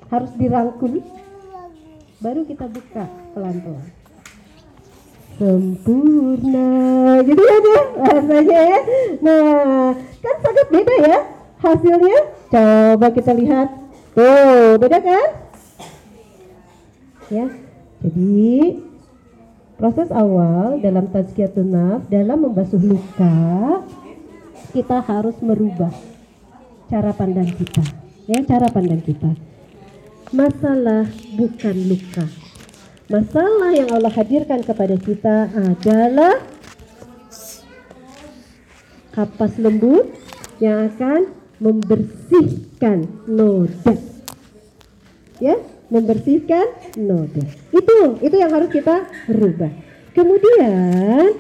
harus 0.09 0.33
dirangkul, 0.41 1.05
baru 2.25 2.41
kita 2.49 2.65
buka 2.73 3.05
pelan-pelan. 3.37 3.87
Sempurna 5.37 6.69
gitu 7.21 7.43
ya 7.45 7.57
deh 7.61 7.85
rasanya 8.09 8.61
ya. 8.73 8.81
Nah 9.21 9.93
kan 10.25 10.37
sangat 10.41 10.67
beda 10.73 10.95
ya 10.97 11.19
hasilnya. 11.61 12.19
Coba 12.49 13.07
kita 13.13 13.37
lihat. 13.37 13.69
Tuh 14.17 14.81
beda 14.81 14.97
kan 14.97 15.29
ya. 17.33 17.47
Jadi 18.05 18.81
proses 19.77 20.09
awal 20.13 20.81
dalam 20.81 21.09
tazkiyatun 21.11 21.69
nafs 21.69 22.07
dalam 22.13 22.39
membasuh 22.49 22.81
luka 22.81 23.37
kita 24.73 25.01
harus 25.05 25.37
merubah 25.41 25.93
cara 26.93 27.11
pandang 27.17 27.49
kita. 27.51 27.83
Ya 28.27 28.43
cara 28.43 28.69
pandang 28.69 29.01
kita. 29.01 29.33
Masalah 30.35 31.07
bukan 31.39 31.77
luka. 31.87 32.27
Masalah 33.07 33.71
yang 33.71 33.87
Allah 33.95 34.11
hadirkan 34.11 34.67
kepada 34.67 34.99
kita 34.99 35.47
adalah 35.55 36.43
kapas 39.15 39.55
lembut 39.63 40.11
yang 40.59 40.91
akan 40.91 41.31
membersihkan 41.63 43.09
noda. 43.25 43.95
Ya, 45.39 45.57
membersihkan 45.89 46.67
noda. 46.99 47.45
Itu 47.71 48.21
itu 48.23 48.37
yang 48.37 48.51
harus 48.51 48.71
kita 48.71 49.07
rubah. 49.31 49.73
Kemudian 50.13 51.37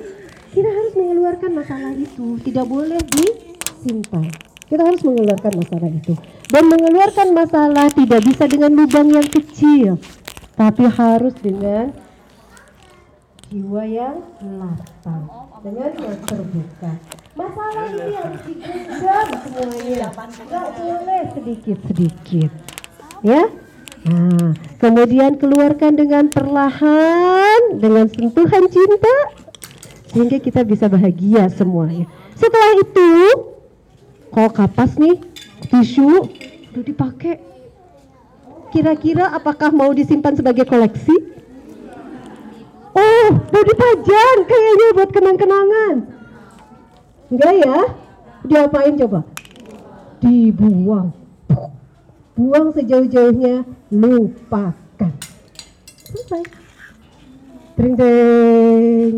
kita 0.52 0.68
harus 0.68 0.92
mengeluarkan 0.96 1.50
masalah 1.52 1.92
itu, 1.92 2.40
tidak 2.44 2.66
boleh 2.68 3.00
disimpan. 3.12 4.28
Kita 4.66 4.82
harus 4.82 5.02
mengeluarkan 5.06 5.52
masalah 5.62 5.90
itu. 5.90 6.14
Dan 6.50 6.64
mengeluarkan 6.70 7.28
masalah 7.34 7.86
tidak 7.90 8.20
bisa 8.22 8.44
dengan 8.46 8.74
lubang 8.74 9.10
yang 9.10 9.26
kecil 9.26 9.98
tapi 10.56 10.88
harus 10.88 11.36
dengan 11.44 11.92
jiwa 13.52 13.84
yang 13.84 14.16
lapang 14.56 15.28
dengan 15.60 15.92
yang 16.00 16.16
terbuka 16.24 16.92
masalah 17.36 17.84
ini 17.92 18.16
harus 18.16 18.42
digenggam 18.48 19.26
semuanya 19.44 20.08
nggak 20.48 20.68
boleh 20.80 21.22
sedikit 21.36 21.78
sedikit 21.92 22.50
ya 23.20 23.44
nah 24.06 24.54
kemudian 24.78 25.34
keluarkan 25.34 25.98
dengan 25.98 26.30
perlahan 26.30 27.82
dengan 27.82 28.06
sentuhan 28.06 28.64
cinta 28.70 29.16
sehingga 30.14 30.38
kita 30.38 30.62
bisa 30.62 30.86
bahagia 30.86 31.50
semuanya 31.50 32.06
setelah 32.38 32.78
itu 32.78 33.10
kok 34.30 34.50
kapas 34.54 34.94
nih 34.96 35.18
tisu 35.66 36.30
udah 36.72 36.84
dipakai 36.86 37.56
Kira-kira 38.76 39.32
apakah 39.32 39.72
mau 39.72 39.88
disimpan 39.96 40.36
sebagai 40.36 40.68
koleksi? 40.68 41.16
Oh, 42.92 43.28
mau 43.32 43.62
dipajang 43.64 44.38
kayaknya 44.44 44.86
buat 44.96 45.10
kenang-kenangan. 45.16 45.94
Enggak 47.32 47.52
ya? 47.56 47.76
Diapain 48.44 48.94
coba? 49.00 49.20
Dibuang. 50.20 51.08
Buang 52.36 52.68
sejauh-jauhnya, 52.76 53.64
lupakan. 53.88 55.12
Selesai. 56.04 56.44
Tring 57.80 57.96
tring. 57.96 59.16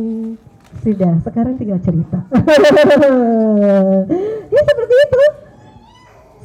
Sudah, 0.87 1.19
sekarang 1.27 1.59
tinggal 1.59 1.83
cerita. 1.83 2.23
ya 4.55 4.61
seperti 4.63 4.95
itu. 4.95 5.23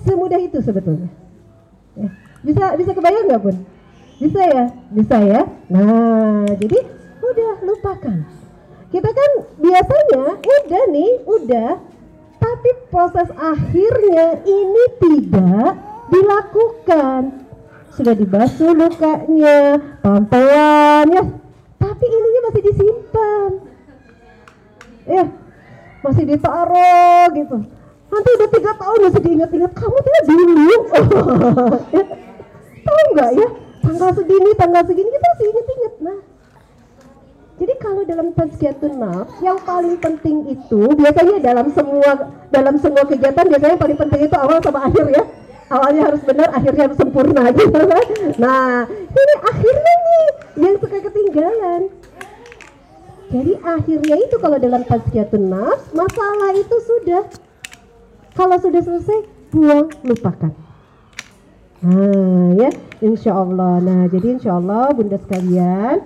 Semudah 0.01 0.39
itu 0.41 0.57
sebetulnya. 0.65 1.13
Ya. 1.93 2.09
Bisa 2.41 2.73
bisa 2.73 2.91
kebayang 2.97 3.29
nggak 3.29 3.43
pun? 3.45 3.55
Bisa 4.17 4.41
ya? 4.41 4.65
Bisa 4.89 5.15
ya? 5.21 5.41
Nah, 5.69 6.49
jadi 6.57 6.89
udah 7.21 7.53
lupakan. 7.69 8.17
kita 8.93 9.09
kan 9.09 9.31
biasanya 9.57 10.37
udah 10.37 10.83
nih, 10.93 11.11
udah, 11.25 11.81
tapi 12.37 12.69
proses 12.93 13.25
akhirnya 13.33 14.37
ini 14.45 14.83
tidak 15.01 15.92
dilakukan. 16.13 17.21
Sudah 17.93 18.13
dibasuh 18.17 18.73
lukanya, 18.73 19.77
pelan 20.01 21.07
ya, 21.13 21.23
tapi 21.77 22.05
ininya 22.09 22.41
masih 22.49 22.61
disimpan. 22.65 23.49
Ya, 25.05 25.25
masih 26.01 26.23
ditaruh 26.25 27.25
gitu. 27.37 27.57
Nanti 28.13 28.29
udah 28.33 28.49
tiga 28.49 28.71
tahun 28.77 28.99
masih 29.09 29.21
diingat-ingat 29.25 29.71
kamu 29.73 29.97
tuh 29.97 30.21
dulu. 30.25 30.75
Tahu 32.85 33.01
nggak 33.13 33.29
ya? 33.37 33.47
Tanggal 33.83 34.09
segini, 34.15 34.51
tanggal 34.57 34.83
segini 34.89 35.09
kita 35.13 35.27
masih 35.33 35.45
inget-inget. 35.53 35.93
Nah, 36.01 36.17
jadi 37.61 37.73
kalau 37.77 38.01
dalam 38.09 38.27
tazkiyatun 38.33 38.93
nafs 38.97 39.37
yang 39.45 39.57
paling 39.61 40.01
penting 40.01 40.49
itu 40.49 40.81
biasanya 40.97 41.37
dalam 41.45 41.69
semua 41.69 42.11
dalam 42.49 42.75
semua 42.81 43.03
kegiatan 43.05 43.45
biasanya 43.45 43.77
paling 43.77 43.97
penting 44.01 44.21
itu 44.25 44.35
awal 44.37 44.57
sama 44.65 44.89
akhir 44.89 45.05
ya. 45.13 45.23
Awalnya 45.73 46.01
harus 46.13 46.21
benar, 46.21 46.53
akhirnya 46.53 46.83
harus 46.85 46.97
sempurna 47.01 47.49
gitu 47.57 47.73
kan. 47.73 48.05
Nah, 48.37 48.85
ini 48.89 49.33
akhirnya 49.41 49.93
nih 50.05 50.25
yang 50.61 50.75
suka 50.77 50.97
ketinggalan. 51.01 51.81
Jadi 53.33 53.53
akhirnya 53.65 54.15
itu 54.21 54.35
kalau 54.37 54.61
dalam 54.61 54.85
tazkiyatun 54.85 55.49
nafs 55.49 55.89
masalah 55.97 56.53
itu 56.53 56.77
sudah 56.85 57.25
kalau 58.37 58.61
sudah 58.61 58.81
selesai 58.85 59.25
buang 59.49 59.89
lupakan. 60.05 60.53
Nah 61.81 62.53
ya 62.53 62.69
insya 63.01 63.33
Allah. 63.33 63.81
Nah 63.81 64.05
jadi 64.05 64.37
insya 64.37 64.61
Allah 64.61 64.93
bunda 64.93 65.17
sekalian 65.17 66.05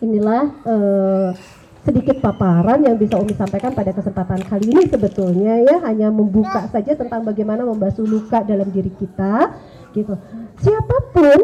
inilah 0.00 0.48
uh, 0.64 1.28
sedikit 1.88 2.20
paparan 2.20 2.84
yang 2.84 3.00
bisa 3.00 3.16
Umi 3.16 3.32
sampaikan 3.32 3.72
pada 3.72 3.96
kesempatan 3.96 4.44
kali 4.44 4.76
ini 4.76 4.84
sebetulnya 4.92 5.64
ya 5.64 5.80
hanya 5.88 6.12
membuka 6.12 6.68
saja 6.68 6.92
tentang 6.92 7.24
bagaimana 7.24 7.64
membasuh 7.64 8.04
luka 8.04 8.44
dalam 8.44 8.68
diri 8.68 8.92
kita 8.92 9.56
gitu. 9.96 10.12
Siapa 10.60 10.96
pun 11.16 11.38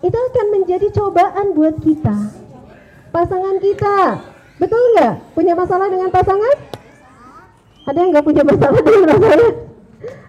itu 0.00 0.16
akan 0.16 0.46
menjadi 0.56 0.88
cobaan 0.96 1.52
buat 1.52 1.76
kita 1.84 2.16
pasangan 3.12 3.60
kita. 3.60 3.98
Betul 4.56 4.80
nggak? 4.96 5.14
Punya 5.36 5.52
masalah 5.52 5.92
dengan 5.92 6.08
pasangan? 6.08 6.56
Ada 7.84 7.98
yang 8.00 8.10
nggak 8.16 8.24
punya 8.24 8.42
masalah 8.48 8.80
dengan 8.80 9.08
pasangan? 9.12 9.52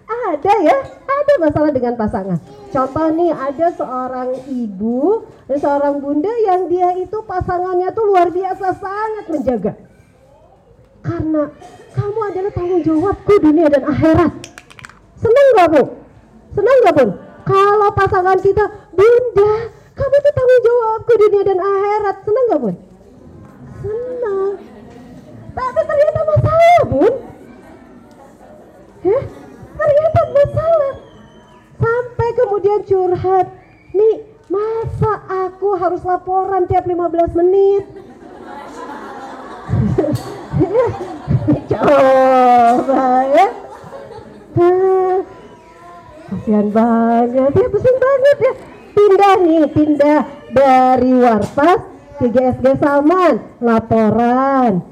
Ada 0.06 0.54
ya, 0.66 0.76
ada 1.06 1.34
masalah 1.38 1.70
dengan 1.70 1.94
pasangan. 1.94 2.38
Contoh 2.74 3.06
nih, 3.14 3.30
ada 3.30 3.66
seorang 3.74 4.30
ibu 4.50 5.26
dan 5.46 5.58
seorang 5.62 5.94
bunda 6.02 6.30
yang 6.42 6.66
dia 6.66 6.94
itu 6.98 7.22
pasangannya 7.22 7.90
tuh 7.94 8.04
luar 8.10 8.34
biasa 8.34 8.66
sangat 8.78 9.24
menjaga. 9.30 9.72
Karena 11.00 11.48
kamu 11.94 12.20
adalah 12.34 12.50
tanggung 12.52 12.82
jawabku 12.82 13.34
dunia 13.38 13.66
dan 13.70 13.86
akhirat. 13.86 14.32
Senang 15.22 15.46
nggak 15.54 15.68
bu? 15.70 15.82
Senang 16.54 16.76
nggak 16.82 16.94
pun? 16.98 17.08
Kalau 17.46 17.88
pasangan 17.94 18.38
kita, 18.38 18.64
bunda, 18.94 19.52
kamu 20.00 20.16
tuh 20.22 20.32
tanggung 20.32 20.62
jawabku 20.64 21.12
dunia 21.18 21.42
dan 21.44 21.58
akhirat. 21.60 22.16
Senang 22.24 22.44
gak 22.48 22.60
bun? 22.62 22.76
Senang. 23.84 24.52
Tapi 25.50 25.80
ternyata 25.84 26.20
masalah 26.24 26.82
bun. 26.88 27.14
Heh? 29.00 29.22
Ternyata 30.00 30.22
masalah. 30.32 30.94
Sampai 31.76 32.28
kemudian 32.32 32.80
curhat. 32.88 33.46
Nih, 33.92 34.16
masa 34.48 35.12
aku 35.28 35.76
harus 35.76 36.00
laporan 36.08 36.64
tiap 36.64 36.88
15 36.88 37.36
menit? 37.36 37.84
Coba 41.68 43.04
ya. 43.28 43.48
Kasihan 46.30 46.68
banget 46.72 47.52
ya, 47.52 47.66
pusing 47.68 47.98
banget 48.00 48.36
ya 48.40 48.52
pindah 49.00 49.34
nih 49.40 49.64
pindah 49.70 50.20
dari 50.52 51.12
Warpas 51.16 51.80
ke 52.20 52.26
GSG 52.28 52.66
Salman 52.78 53.40
laporan 53.64 54.84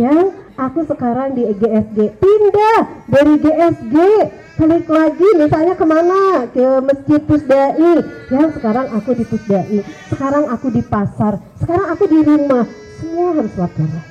yang 0.00 0.32
aku 0.60 0.84
sekarang 0.84 1.32
di 1.32 1.48
GSG 1.56 2.20
pindah 2.20 2.80
dari 3.08 3.34
GSG 3.40 3.96
klik 4.60 4.86
lagi 4.92 5.28
misalnya 5.40 5.72
ke 5.72 5.86
mana? 5.88 6.44
Ke 6.52 6.84
Masjid 6.84 7.20
Pusdai 7.24 8.04
yang 8.28 8.52
sekarang 8.52 8.92
aku 8.92 9.16
di 9.16 9.24
Pusdai 9.24 9.80
sekarang 10.12 10.44
aku 10.52 10.68
di 10.68 10.84
pasar. 10.84 11.40
Sekarang 11.56 11.88
aku 11.88 12.04
di 12.04 12.20
rumah. 12.20 12.68
Semua 13.00 13.32
harus 13.32 13.54
laporan 13.56 14.10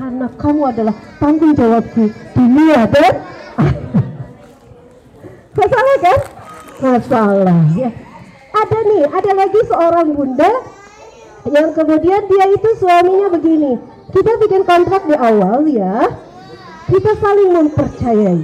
karena 0.00 0.26
kamu 0.40 0.62
adalah 0.64 0.96
tanggung 1.20 1.52
jawabku. 1.52 2.08
Dunia 2.32 2.88
dan 2.88 3.14
masalah 5.60 5.96
kan? 6.00 6.18
Masalah 6.80 7.60
ya. 7.76 7.90
Ada 8.50 8.78
nih, 8.80 9.04
ada 9.06 9.32
lagi 9.36 9.60
seorang 9.68 10.08
bunda 10.16 10.50
yang 11.52 11.68
kemudian 11.76 12.22
dia 12.26 12.44
itu 12.48 12.68
suaminya 12.80 13.28
begini. 13.28 13.72
Kita 14.10 14.32
bikin 14.42 14.62
kontrak 14.66 15.02
di 15.06 15.14
awal 15.14 15.66
ya. 15.70 16.10
Kita 16.90 17.14
saling 17.22 17.50
mempercayai. 17.54 18.42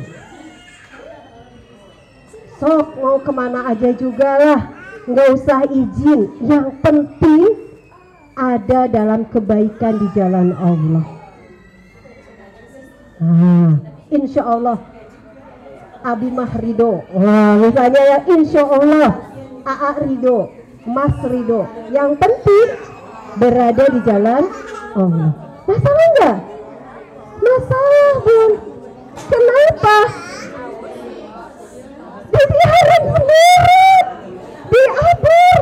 Sok 2.56 2.88
mau 3.02 3.20
ke 3.20 3.32
mana 3.36 3.68
aja 3.68 3.92
juga 3.92 4.30
lah, 4.40 4.60
nggak 5.04 5.28
usah 5.34 5.68
izin. 5.68 6.40
Yang 6.40 6.66
penting 6.80 7.42
ada 8.32 8.88
dalam 8.88 9.28
kebaikan 9.28 10.00
di 10.00 10.08
jalan 10.16 10.56
Allah. 10.56 11.06
Nah, 13.16 13.72
insya 14.12 14.44
Allah 14.44 14.78
Abi 16.00 16.28
Mah 16.32 16.52
Rido. 16.56 17.04
Wah, 17.12 17.60
misalnya 17.60 18.02
ya 18.14 18.18
insya 18.30 18.62
Allah 18.64 19.12
AA 19.66 19.90
Rido, 20.06 20.48
Mas 20.86 21.16
Rido. 21.26 21.66
Yang 21.92 22.10
penting 22.22 22.68
berada 23.36 23.84
di 23.90 24.00
jalan 24.06 24.48
Allah. 24.96 25.45
Masalah 25.66 26.06
enggak? 26.14 26.36
Masalah 27.42 28.10
bun. 28.22 28.52
Kenapa? 29.26 29.96
Dibiarin 32.30 33.02
sendiri. 33.10 33.86
Diatur. 34.70 35.58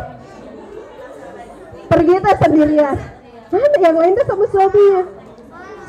Pergi 1.88 2.14
tak 2.21 2.37
sendirian. 2.45 2.97
Mana 3.49 3.77
yang 3.81 3.97
lain 3.97 4.19
sama 4.29 4.45
suaminya? 4.53 5.03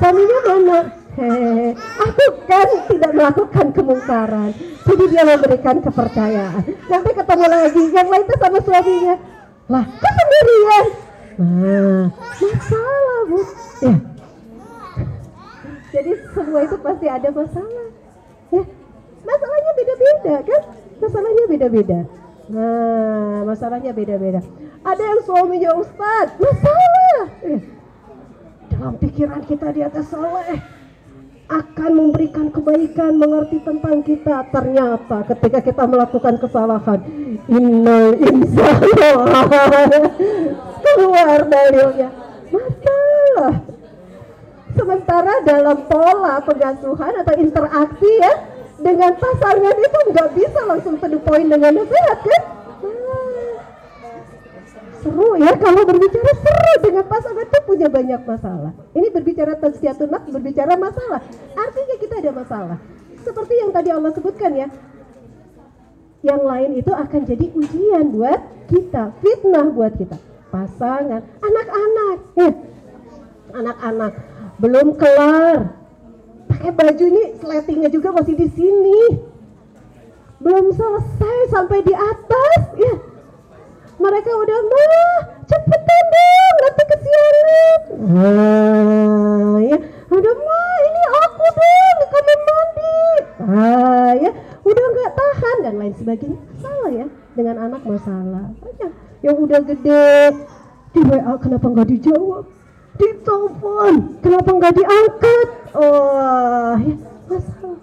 Suaminya 0.00 0.38
mana? 0.48 0.78
Hehehe. 1.16 1.68
Aku 1.76 2.24
kan 2.44 2.68
tidak 2.92 3.12
melakukan 3.16 3.66
kemungkaran. 3.72 4.50
Jadi 4.84 5.04
dia 5.12 5.22
memberikan 5.24 5.76
kepercayaan. 5.80 6.62
Nanti 6.88 7.10
ketemu 7.12 7.44
lagi, 7.48 7.82
yang 7.92 8.08
lain 8.08 8.24
sama 8.36 8.58
suaminya. 8.64 9.14
Lah, 9.66 9.84
kok 9.84 10.12
sendirian? 10.14 11.05
Nah, 11.36 12.08
masalah 12.40 13.20
bu. 13.28 13.40
Ya. 13.84 13.94
Jadi 15.92 16.10
semua 16.32 16.60
itu 16.64 16.76
pasti 16.80 17.06
ada 17.08 17.28
masalah. 17.28 17.88
Ya, 18.52 18.64
masalahnya 19.24 19.72
beda-beda 19.76 20.34
kan? 20.44 20.62
Masalahnya 20.96 21.44
beda-beda. 21.48 21.98
Nah, 22.46 23.44
masalahnya 23.44 23.92
beda-beda. 23.92 24.40
Ada 24.80 25.02
yang 25.02 25.20
suaminya 25.26 25.70
ustad, 25.76 26.36
masalah. 26.40 27.20
Eh, 27.42 27.60
dalam 28.72 28.94
pikiran 28.96 29.42
kita 29.44 29.72
dia 29.72 29.88
atas 29.88 30.08
soleh 30.08 30.75
akan 31.46 31.90
memberikan 31.94 32.50
kebaikan 32.50 33.18
mengerti 33.18 33.62
tentang 33.62 34.02
kita. 34.02 34.50
Ternyata 34.50 35.18
ketika 35.34 35.58
kita 35.62 35.84
melakukan 35.86 36.34
kesalahan 36.42 37.00
innal 37.46 38.18
insana 38.18 39.10
keluar 40.82 41.40
dalilnya 41.46 42.08
masalah. 42.50 43.54
Sementara 44.76 45.34
dalam 45.46 45.88
pola 45.88 46.36
pengasuhan 46.44 47.12
atau 47.24 47.34
interaksi 47.40 48.10
ya 48.20 48.34
dengan 48.76 49.16
pasangan 49.16 49.72
itu 49.72 49.98
nggak 50.12 50.28
bisa 50.36 50.60
langsung 50.68 51.00
to 51.00 51.16
poin 51.24 51.48
dengan 51.48 51.80
nasihat 51.80 52.18
kan 52.20 52.42
ya 55.46 55.54
kalau 55.62 55.82
berbicara 55.86 56.32
seru 56.42 56.74
dengan 56.82 57.04
pasangan 57.06 57.46
itu 57.46 57.60
punya 57.62 57.86
banyak 57.86 58.20
masalah. 58.26 58.72
Ini 58.98 59.06
berbicara 59.14 59.54
tazkiyatun 59.62 60.10
nafs 60.10 60.26
berbicara 60.34 60.74
masalah. 60.74 61.22
Artinya 61.54 61.96
kita 62.02 62.14
ada 62.18 62.30
masalah. 62.34 62.78
Seperti 63.22 63.54
yang 63.62 63.70
tadi 63.70 63.94
Allah 63.94 64.10
sebutkan 64.10 64.52
ya. 64.58 64.68
Yang 66.26 66.42
lain 66.42 66.70
itu 66.82 66.90
akan 66.90 67.20
jadi 67.22 67.46
ujian 67.54 68.04
buat 68.10 68.40
kita, 68.66 69.14
fitnah 69.22 69.70
buat 69.70 69.94
kita. 69.94 70.18
Pasangan, 70.50 71.22
anak-anak, 71.22 72.18
ya. 72.34 72.50
Anak-anak 73.54 74.12
belum 74.58 74.98
kelar. 74.98 75.70
Pakai 76.50 76.70
baju 76.74 77.04
ini 77.06 77.22
sletingnya 77.38 77.90
juga 77.94 78.10
masih 78.10 78.34
di 78.34 78.48
sini. 78.50 79.00
Belum 80.42 80.74
selesai 80.74 81.38
sampai 81.54 81.86
di 81.86 81.94
atas, 81.94 82.60
ya 82.78 82.94
mereka 83.96 84.30
udah 84.30 84.58
mah 84.60 85.16
cepetan 85.46 86.04
dong 86.10 86.56
nanti 86.62 86.82
kesiangan 86.90 87.46
ah 88.06 89.56
ya. 89.62 89.78
Udah 90.06 90.34
mah 90.38 90.76
ini 90.86 91.02
aku 91.26 91.44
dong 91.50 91.98
kamar 92.10 92.38
mandi. 92.46 92.98
Ah 93.46 94.12
ya. 94.14 94.30
Udah 94.66 94.84
nggak 94.90 95.10
tahan 95.14 95.56
dan 95.62 95.74
lain 95.78 95.94
sebagainya. 95.94 96.38
Salah 96.58 96.90
ya 96.90 97.06
dengan 97.34 97.56
anak 97.70 97.82
masalah. 97.86 98.46
Banyak 98.58 98.90
yang 99.22 99.36
udah 99.38 99.60
gede 99.62 100.06
di 100.94 101.00
WA 101.02 101.32
kenapa 101.38 101.66
nggak 101.66 101.88
dijawab? 101.94 102.44
Di 102.96 103.08
telepon 103.22 103.92
kenapa 104.24 104.50
nggak 104.50 104.74
diangkat? 104.74 105.48
Oh 105.76 106.74
ya. 106.80 106.96
Masalah. 107.26 107.78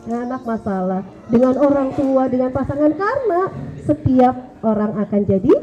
Dengan 0.00 0.20
anak 0.26 0.42
masalah 0.48 1.02
dengan 1.28 1.54
orang 1.60 1.88
tua 1.94 2.22
dengan 2.26 2.50
pasangan 2.50 2.92
karena 2.96 3.42
setiap 3.84 4.34
orang 4.64 4.96
akan 4.96 5.20
jadi 5.28 5.54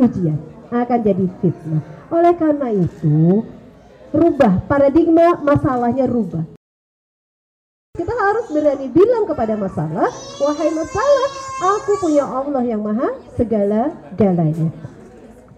ujian 0.00 0.53
akan 0.82 1.00
jadi 1.06 1.26
fitnah 1.38 1.82
oleh 2.10 2.34
karena 2.34 2.68
itu 2.74 3.46
rubah 4.10 4.66
paradigma 4.66 5.38
masalahnya 5.38 6.10
rubah 6.10 6.42
kita 7.94 8.10
harus 8.10 8.50
berani 8.50 8.90
bilang 8.90 9.22
kepada 9.22 9.54
masalah, 9.54 10.10
wahai 10.42 10.66
masalah, 10.74 11.28
aku 11.62 11.94
punya 12.02 12.26
Allah 12.26 12.66
yang 12.66 12.82
maha 12.82 13.14
segala-galanya. 13.38 14.74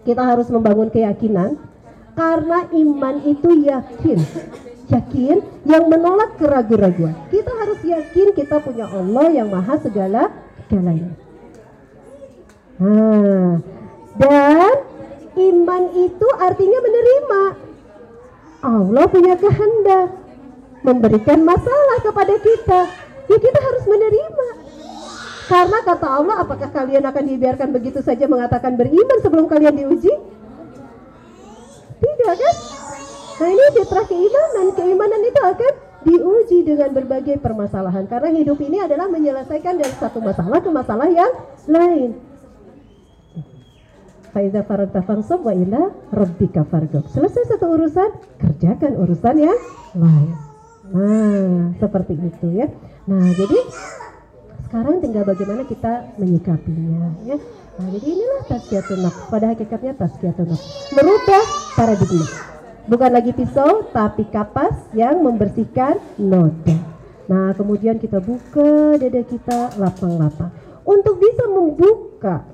Kita 0.05 0.21
harus 0.21 0.45
membangun 0.53 0.93
keyakinan 0.93 1.57
karena 2.13 2.69
iman 2.69 3.15
itu 3.25 3.49
yakin. 3.65 4.21
Yakin 4.85 5.37
yang 5.65 5.89
menolak 5.89 6.37
keraguan-raguan. 6.37 7.17
Kita 7.33 7.49
harus 7.57 7.81
yakin 7.81 8.29
kita 8.37 8.61
punya 8.61 8.85
Allah 8.85 9.33
yang 9.33 9.49
maha 9.49 9.73
segala-galanya. 9.81 11.17
Nah, 12.77 13.57
dan 14.13 14.73
iman 15.37 15.83
itu 15.93 16.27
artinya 16.41 16.79
menerima. 16.81 17.41
Allah 18.65 19.05
punya 19.05 19.37
kehendak 19.37 20.09
memberikan 20.81 21.45
masalah 21.45 21.97
kepada 22.01 22.35
kita. 22.41 22.79
Ya 23.27 23.37
kita 23.37 23.59
harus 23.59 23.83
menerima. 23.85 24.47
Karena 25.47 25.79
kata 25.79 26.07
Allah, 26.07 26.35
apakah 26.43 26.69
kalian 26.75 27.07
akan 27.07 27.23
dibiarkan 27.23 27.71
begitu 27.71 28.03
saja 28.03 28.27
mengatakan 28.27 28.75
beriman 28.75 29.17
sebelum 29.23 29.47
kalian 29.47 29.79
diuji? 29.79 30.11
Tidak 31.97 32.33
kan? 32.35 32.55
Nah 33.37 33.49
ini 33.53 33.65
fitrah 33.79 34.05
keimanan. 34.09 34.67
Keimanan 34.75 35.21
itu 35.23 35.39
akan 35.39 35.73
diuji 36.03 36.57
dengan 36.67 36.89
berbagai 36.91 37.39
permasalahan. 37.39 38.07
Karena 38.11 38.35
hidup 38.35 38.59
ini 38.59 38.83
adalah 38.83 39.07
menyelesaikan 39.07 39.79
dari 39.79 39.95
satu 39.95 40.19
masalah 40.19 40.59
ke 40.59 40.69
masalah 40.71 41.07
yang 41.07 41.31
lain. 41.67 42.26
Faiza 44.37 44.61
faragta 44.61 45.01
fansab 45.01 45.41
wa 45.41 45.49
ila 45.49 45.89
rabbika 46.13 46.61
fargob. 46.69 47.09
Selesai 47.09 47.57
satu 47.57 47.73
urusan, 47.73 48.37
kerjakan 48.37 48.93
urusan 49.01 49.33
yang 49.41 49.57
lain. 49.97 50.37
Nah, 50.93 51.73
seperti 51.81 52.13
itu 52.21 52.45
ya. 52.53 52.69
Nah, 53.09 53.33
jadi 53.33 53.57
sekarang 54.69 55.01
tinggal 55.01 55.25
bagaimana 55.25 55.65
kita 55.65 56.13
menyikapinya 56.21 57.17
ya. 57.25 57.41
Nah, 57.81 57.89
jadi 57.89 58.05
inilah 58.13 58.41
tazkiyatun 58.45 58.99
nafs. 59.09 59.25
Pada 59.25 59.57
hakikatnya 59.57 59.97
tazkiyatun 59.97 60.53
nafs. 60.53 60.93
Merubah 60.93 61.45
paradigma. 61.73 62.27
Bukan 62.85 63.09
lagi 63.17 63.33
pisau, 63.33 63.89
tapi 63.89 64.29
kapas 64.29 64.77
yang 64.93 65.17
membersihkan 65.25 65.97
noda. 66.21 66.77
Nah, 67.25 67.57
kemudian 67.57 67.97
kita 67.97 68.21
buka 68.21 69.01
dada 69.01 69.21
kita 69.25 69.73
lapang-lapang. 69.81 70.53
Untuk 70.85 71.17
bisa 71.17 71.49
membuka, 71.49 72.45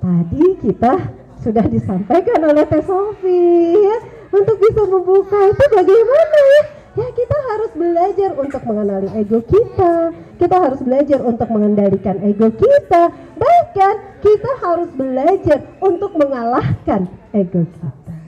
tadi 0.00 0.44
kita 0.62 0.94
sudah 1.40 1.64
disampaikan 1.68 2.40
oleh 2.42 2.64
Teh 2.66 2.82
Sofi 2.82 3.74
ya. 3.76 3.98
Untuk 4.26 4.58
bisa 4.58 4.82
membuka 4.90 5.38
itu 5.48 5.64
bagaimana 5.70 6.38
ya? 6.58 6.62
ya 6.96 7.08
kita 7.12 7.36
harus 7.52 7.70
belajar 7.76 8.30
untuk 8.40 8.62
mengenali 8.64 9.08
ego 9.20 9.44
kita 9.44 10.16
kita 10.40 10.56
harus 10.56 10.80
belajar 10.80 11.20
untuk 11.20 11.48
mengendalikan 11.52 12.16
ego 12.24 12.48
kita 12.56 13.12
bahkan 13.36 13.94
kita 14.24 14.50
harus 14.64 14.88
belajar 14.96 15.60
untuk 15.84 16.16
mengalahkan 16.16 17.04
ego 17.36 17.68
kita 17.68 17.88
nah, 18.08 18.24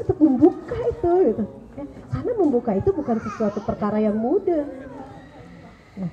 untuk 0.00 0.16
membuka 0.16 0.78
itu 0.80 1.12
gitu. 1.28 1.44
ya, 1.76 1.84
karena 2.08 2.32
membuka 2.40 2.72
itu 2.72 2.88
bukan 2.88 3.16
sesuatu 3.20 3.60
perkara 3.60 4.00
yang 4.00 4.16
mudah 4.16 4.64
nah, 6.00 6.10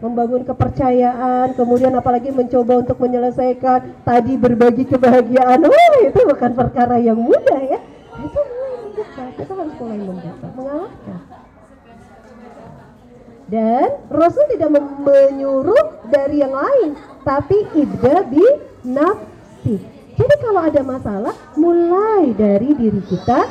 membangun 0.00 0.42
kepercayaan, 0.48 1.52
kemudian 1.54 1.92
apalagi 1.92 2.32
mencoba 2.32 2.80
untuk 2.80 2.96
menyelesaikan 2.98 4.04
tadi 4.04 4.34
berbagi 4.40 4.88
kebahagiaan, 4.88 5.60
oh 5.60 5.94
itu 6.00 6.20
bukan 6.24 6.52
perkara 6.56 6.96
yang 6.96 7.20
mudah 7.20 7.60
ya. 7.60 7.78
Itu 8.20 8.40
membuka, 8.40 9.24
kita 9.36 9.52
harus 9.52 9.74
mulai 9.76 9.98
membuka, 10.00 10.48
mengalahkan. 10.56 11.20
Dan 13.50 13.88
Rasul 14.08 14.46
tidak 14.54 14.70
menyuruh 15.02 16.06
dari 16.08 16.40
yang 16.40 16.54
lain, 16.54 16.94
tapi 17.26 17.66
ibda 17.74 18.24
bi 18.24 18.46
nafsi. 18.86 19.76
Jadi 20.16 20.34
kalau 20.38 20.60
ada 20.64 20.80
masalah, 20.84 21.34
mulai 21.56 22.30
dari 22.36 22.76
diri 22.76 23.02
kita 23.04 23.48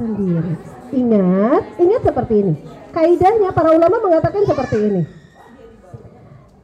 sendiri. 0.00 0.54
Ingat, 0.92 1.62
ingat 1.82 2.02
seperti 2.04 2.34
ini. 2.40 2.54
Kaidahnya 2.92 3.52
para 3.52 3.76
ulama 3.76 3.96
mengatakan 4.00 4.44
seperti 4.44 4.76
ini. 4.80 5.02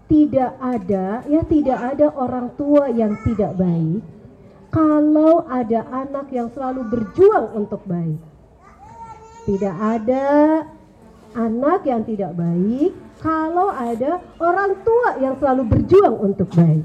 Tidak 0.08 0.52
ada, 0.56 1.20
ya 1.28 1.44
tidak 1.44 1.78
ada 1.94 2.08
orang 2.16 2.56
tua 2.56 2.88
yang 2.88 3.12
tidak 3.28 3.52
baik 3.60 4.00
kalau 4.72 5.44
ada 5.48 5.84
anak 5.92 6.28
yang 6.32 6.48
selalu 6.52 6.84
berjuang 6.88 7.52
untuk 7.56 7.84
baik. 7.84 8.20
Tidak 9.48 9.76
ada 9.76 10.26
anak 11.36 11.80
yang 11.88 12.04
tidak 12.04 12.32
baik 12.36 12.92
kalau 13.20 13.72
ada 13.72 14.20
orang 14.40 14.80
tua 14.84 15.08
yang 15.20 15.34
selalu 15.40 15.62
berjuang 15.68 16.16
untuk 16.20 16.48
baik. 16.52 16.84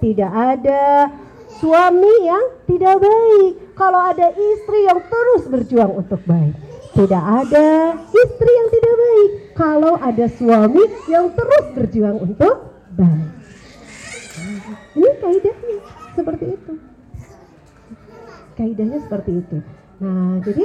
Tidak 0.00 0.32
ada 0.32 1.08
suami 1.60 2.14
yang 2.28 2.44
tidak 2.68 3.00
baik 3.00 3.52
kalau 3.72 4.00
ada 4.04 4.28
istri 4.36 4.84
yang 4.84 5.00
terus 5.00 5.48
berjuang 5.48 5.92
untuk 6.04 6.20
baik. 6.28 6.52
Tidak 6.94 7.24
ada 7.24 7.98
istri 8.12 8.53
kalau 9.54 9.94
ada 10.02 10.26
suami 10.28 10.82
yang 11.06 11.30
terus 11.32 11.64
berjuang 11.72 12.18
untuk 12.18 12.74
baik. 12.98 13.30
Ini 14.94 15.10
kaidahnya 15.22 15.76
seperti 16.14 16.44
itu. 16.58 16.72
Kaidahnya 18.54 18.98
seperti 19.02 19.30
itu. 19.42 19.56
Nah, 20.02 20.38
jadi 20.42 20.64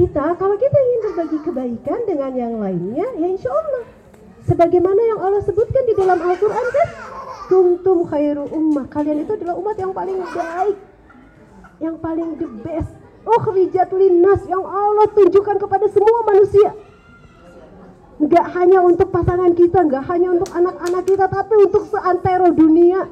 kita 0.00 0.24
kalau 0.38 0.56
kita 0.56 0.78
ingin 0.80 1.00
berbagi 1.10 1.38
kebaikan 1.44 2.00
dengan 2.06 2.32
yang 2.32 2.54
lainnya 2.62 3.06
ya 3.18 3.26
insya 3.26 3.50
Allah 3.50 3.82
sebagaimana 4.46 5.00
yang 5.02 5.18
Allah 5.18 5.42
sebutkan 5.42 5.82
di 5.82 5.94
dalam 5.98 6.14
Al-Quran 6.14 6.66
kan 6.70 6.88
kuntum 7.50 8.06
khairu 8.06 8.46
ummah 8.54 8.86
kalian 8.86 9.26
itu 9.26 9.34
adalah 9.34 9.58
umat 9.58 9.76
yang 9.82 9.90
paling 9.90 10.22
baik 10.22 10.78
yang 11.82 11.96
paling 11.98 12.38
the 12.38 12.46
best 12.62 12.94
oh 13.26 13.42
rijat 13.50 13.90
linnas 13.90 14.46
yang 14.46 14.62
Allah 14.62 15.10
tunjukkan 15.10 15.58
kepada 15.58 15.90
semua 15.90 16.22
manusia 16.22 16.70
nggak 18.20 18.46
hanya 18.52 18.84
untuk 18.84 19.08
pasangan 19.08 19.56
kita 19.56 19.80
nggak 19.88 20.04
hanya 20.12 20.28
untuk 20.36 20.50
anak-anak 20.52 21.04
kita 21.08 21.24
tapi 21.24 21.54
untuk 21.56 21.88
seantero 21.88 22.52
dunia. 22.52 23.08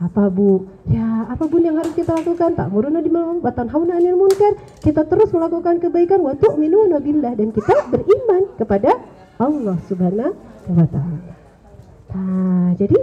Apa 0.00 0.32
bu? 0.32 0.64
Ya 0.88 1.28
apa 1.28 1.44
pun 1.44 1.60
yang 1.60 1.76
harus 1.76 1.92
kita 1.92 2.16
lakukan 2.16 2.56
tak 2.56 2.72
muruna 2.72 3.04
di 3.04 3.12
batan 3.12 3.68
hauna 3.68 4.00
anil 4.00 4.16
munkar 4.16 4.56
kita 4.80 5.04
terus 5.04 5.28
melakukan 5.28 5.76
kebaikan 5.76 6.24
wa 6.24 6.32
tu'minuna 6.32 7.04
billah 7.04 7.36
dan 7.36 7.52
kita 7.52 7.84
beriman 7.92 8.48
kepada 8.56 8.96
Allah 9.36 9.76
subhanahu 9.84 10.32
wa 10.72 10.86
ta'ala. 10.88 11.32
Nah 12.16 12.72
jadi 12.80 12.96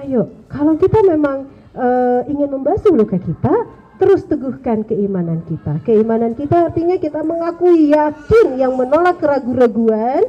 ayo 0.00 0.32
kalau 0.48 0.80
kita 0.80 1.04
memang 1.04 1.52
uh, 1.76 2.24
ingin 2.32 2.48
membasuh 2.48 2.96
luka 2.96 3.20
kita 3.20 3.52
terus 3.98 4.24
teguhkan 4.24 4.86
keimanan 4.86 5.42
kita 5.44 5.82
keimanan 5.82 6.32
kita 6.38 6.70
artinya 6.70 6.96
kita 6.96 7.20
mengakui 7.26 7.90
yakin 7.90 8.56
yang 8.58 8.74
menolak 8.78 9.18
keraguan-raguan 9.18 10.26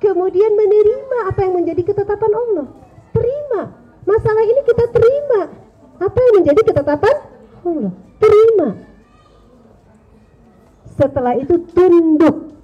kemudian 0.00 0.52
menerima 0.56 1.18
apa 1.28 1.40
yang 1.44 1.54
menjadi 1.60 1.82
ketetapan 1.84 2.32
Allah 2.32 2.66
terima 3.12 3.84
Masalah 4.04 4.44
ini 4.44 4.60
kita 4.68 4.84
terima. 4.92 5.40
Apa 5.96 6.18
yang 6.20 6.34
menjadi 6.44 6.60
ketetapan 6.60 7.16
Allah? 7.64 7.92
Terima. 8.20 8.68
Setelah 10.94 11.34
itu 11.40 11.58
tunduk 11.72 12.54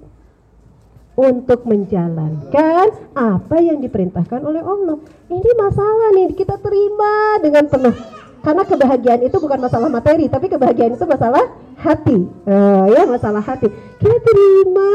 untuk 1.17 1.67
menjalankan 1.67 2.87
apa 3.17 3.57
yang 3.59 3.81
diperintahkan 3.81 4.41
oleh 4.45 4.63
Allah. 4.63 4.97
Ini 5.27 5.51
masalah 5.57 6.09
nih 6.15 6.29
kita 6.37 6.55
terima 6.61 7.41
dengan 7.43 7.65
penuh. 7.67 7.95
Karena 8.41 8.65
kebahagiaan 8.65 9.21
itu 9.21 9.37
bukan 9.37 9.59
masalah 9.61 9.85
materi, 9.85 10.25
tapi 10.25 10.49
kebahagiaan 10.49 10.97
itu 10.97 11.05
masalah 11.05 11.45
hati. 11.77 12.25
Uh, 12.49 12.89
ya, 12.89 13.05
masalah 13.05 13.41
hati. 13.41 13.69
Kita 14.01 14.17
terima. 14.17 14.93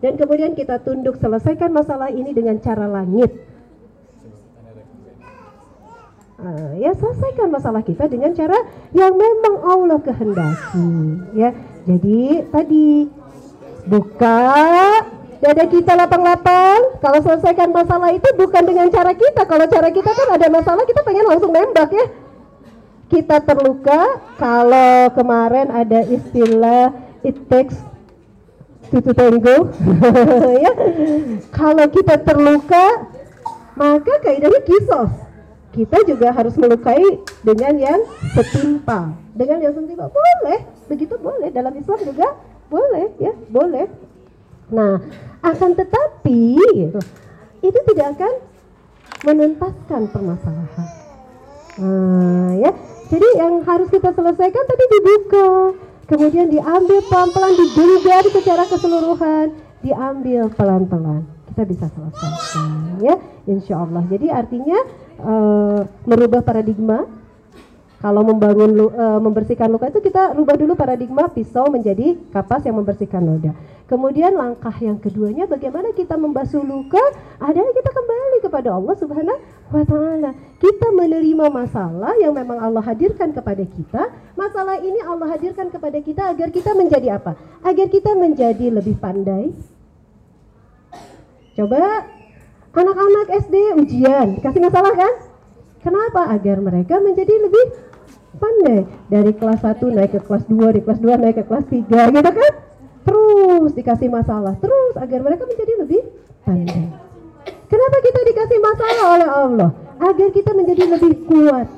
Dan 0.00 0.16
kemudian 0.16 0.56
kita 0.56 0.80
tunduk 0.80 1.20
selesaikan 1.20 1.68
masalah 1.68 2.08
ini 2.08 2.32
dengan 2.32 2.56
cara 2.56 2.88
langit. 2.88 3.28
Uh, 6.40 6.72
ya 6.80 6.96
selesaikan 6.96 7.52
masalah 7.52 7.84
kita 7.84 8.08
dengan 8.08 8.32
cara 8.32 8.56
yang 8.96 9.12
memang 9.12 9.60
Allah 9.60 10.00
kehendaki. 10.00 10.88
Ya 11.36 11.52
jadi 11.84 12.48
tadi 12.48 13.12
buka 13.84 14.40
dada 15.44 15.64
kita 15.68 15.92
lapang-lapang. 16.00 16.96
Kalau 17.04 17.20
selesaikan 17.20 17.68
masalah 17.76 18.16
itu 18.16 18.24
bukan 18.40 18.64
dengan 18.64 18.88
cara 18.88 19.12
kita. 19.12 19.44
Kalau 19.44 19.68
cara 19.68 19.92
kita 19.92 20.08
kan 20.16 20.28
ada 20.32 20.48
masalah 20.48 20.88
kita 20.88 21.04
pengen 21.04 21.28
langsung 21.28 21.52
nembak 21.52 21.92
ya 21.92 22.08
kita 23.10 23.42
terluka 23.42 24.22
kalau 24.38 25.10
kemarin 25.18 25.66
ada 25.74 26.06
istilah 26.06 26.94
it 27.26 27.34
takes 27.50 27.76
to 28.90 29.12
tango. 29.14 29.70
Ya. 30.64 30.72
Kalau 31.54 31.86
kita 31.90 32.22
terluka 32.22 33.10
maka 33.74 34.14
kaidahnya 34.22 34.62
kisos. 34.62 35.10
Kita 35.70 36.02
juga 36.02 36.34
harus 36.34 36.58
melukai 36.58 37.22
dengan 37.46 37.78
yang 37.78 38.00
setimpal 38.34 39.14
dengan 39.34 39.62
yang 39.62 39.72
setimpal 39.74 40.10
boleh. 40.10 40.66
Begitu 40.90 41.14
boleh. 41.18 41.48
Dalam 41.54 41.74
Islam 41.78 41.98
juga 42.02 42.34
boleh 42.66 43.14
ya. 43.22 43.32
Boleh. 43.50 43.86
Nah 44.74 44.98
akan 45.40 45.70
tetapi 45.78 46.58
itu 47.62 47.78
tidak 47.94 48.06
akan 48.18 48.32
menuntaskan 49.24 50.02
permasalahan. 50.10 50.88
Nah 51.78 52.52
ya 52.58 52.72
jadi 53.10 53.28
yang 53.42 53.66
harus 53.66 53.90
kita 53.90 54.14
selesaikan 54.14 54.64
tadi 54.70 54.84
dibuka, 54.94 55.74
kemudian 56.06 56.46
diambil 56.46 57.02
pelan-pelan, 57.10 57.52
digenggam 57.58 58.24
secara 58.30 58.62
keseluruhan, 58.70 59.46
diambil 59.82 60.46
pelan-pelan. 60.54 61.26
Kita 61.50 61.66
bisa 61.66 61.90
selesaikan, 61.90 63.02
ya, 63.02 63.18
insya 63.50 63.82
Allah. 63.82 64.06
Jadi 64.06 64.30
artinya 64.30 64.78
uh, 65.18 65.82
merubah 66.06 66.46
paradigma 66.46 67.10
kalau 68.00 68.22
membangun 68.24 68.88
uh, 68.94 69.20
membersihkan 69.20 69.68
luka 69.68 69.92
itu 69.92 70.00
kita 70.00 70.32
rubah 70.32 70.56
dulu 70.56 70.72
paradigma 70.72 71.28
pisau 71.28 71.68
menjadi 71.68 72.16
kapas 72.30 72.64
yang 72.64 72.78
membersihkan 72.78 73.20
noda. 73.20 73.52
Kemudian 73.90 74.38
langkah 74.38 74.72
yang 74.78 75.02
keduanya 75.02 75.50
bagaimana 75.50 75.90
kita 75.92 76.14
membasuh 76.14 76.62
luka 76.62 77.02
adalah 77.42 77.74
kita 77.74 77.90
kembali 77.90 78.38
kepada 78.38 78.70
Allah 78.70 78.94
Subhanahu 78.94 79.59
wa 79.70 79.84
taala. 79.86 80.30
Kita 80.60 80.92
menerima 80.92 81.46
masalah 81.48 82.12
yang 82.20 82.36
memang 82.36 82.60
Allah 82.60 82.84
hadirkan 82.84 83.32
kepada 83.32 83.64
kita. 83.64 84.02
Masalah 84.36 84.76
ini 84.82 85.00
Allah 85.00 85.30
hadirkan 85.32 85.72
kepada 85.72 85.98
kita 86.04 86.36
agar 86.36 86.52
kita 86.52 86.76
menjadi 86.76 87.16
apa? 87.16 87.38
Agar 87.64 87.86
kita 87.88 88.12
menjadi 88.18 88.68
lebih 88.68 89.00
pandai. 89.00 89.56
Coba 91.56 92.06
anak-anak 92.76 93.26
SD 93.48 93.54
ujian 93.80 94.36
dikasih 94.36 94.60
masalah 94.60 94.92
kan? 94.92 95.12
Kenapa? 95.80 96.28
Agar 96.28 96.60
mereka 96.60 97.00
menjadi 97.00 97.34
lebih 97.40 97.90
pandai 98.36 98.86
dari 99.10 99.32
kelas 99.34 99.60
1 99.64 99.90
naik 99.90 100.10
ke 100.14 100.20
kelas 100.22 100.44
2 100.46 100.76
di 100.76 100.80
kelas 100.84 101.00
2 101.02 101.18
naik 101.18 101.36
ke 101.42 101.44
kelas 101.44 101.66
3 101.66 102.14
gitu 102.14 102.30
kan 102.30 102.52
terus 103.00 103.70
dikasih 103.74 104.08
masalah 104.12 104.54
terus 104.60 104.94
agar 104.96 105.20
mereka 105.20 105.44
menjadi 105.50 105.72
lebih 105.82 106.02
pandai 106.46 107.09
kenapa 107.70 107.96
kita 108.02 108.20
dikasih 108.26 108.58
masalah 108.58 109.06
oleh 109.14 109.28
Allah? 109.30 109.70
Agar 110.02 110.28
kita 110.34 110.50
menjadi 110.52 110.84
lebih 110.90 111.12
kuat. 111.24 111.68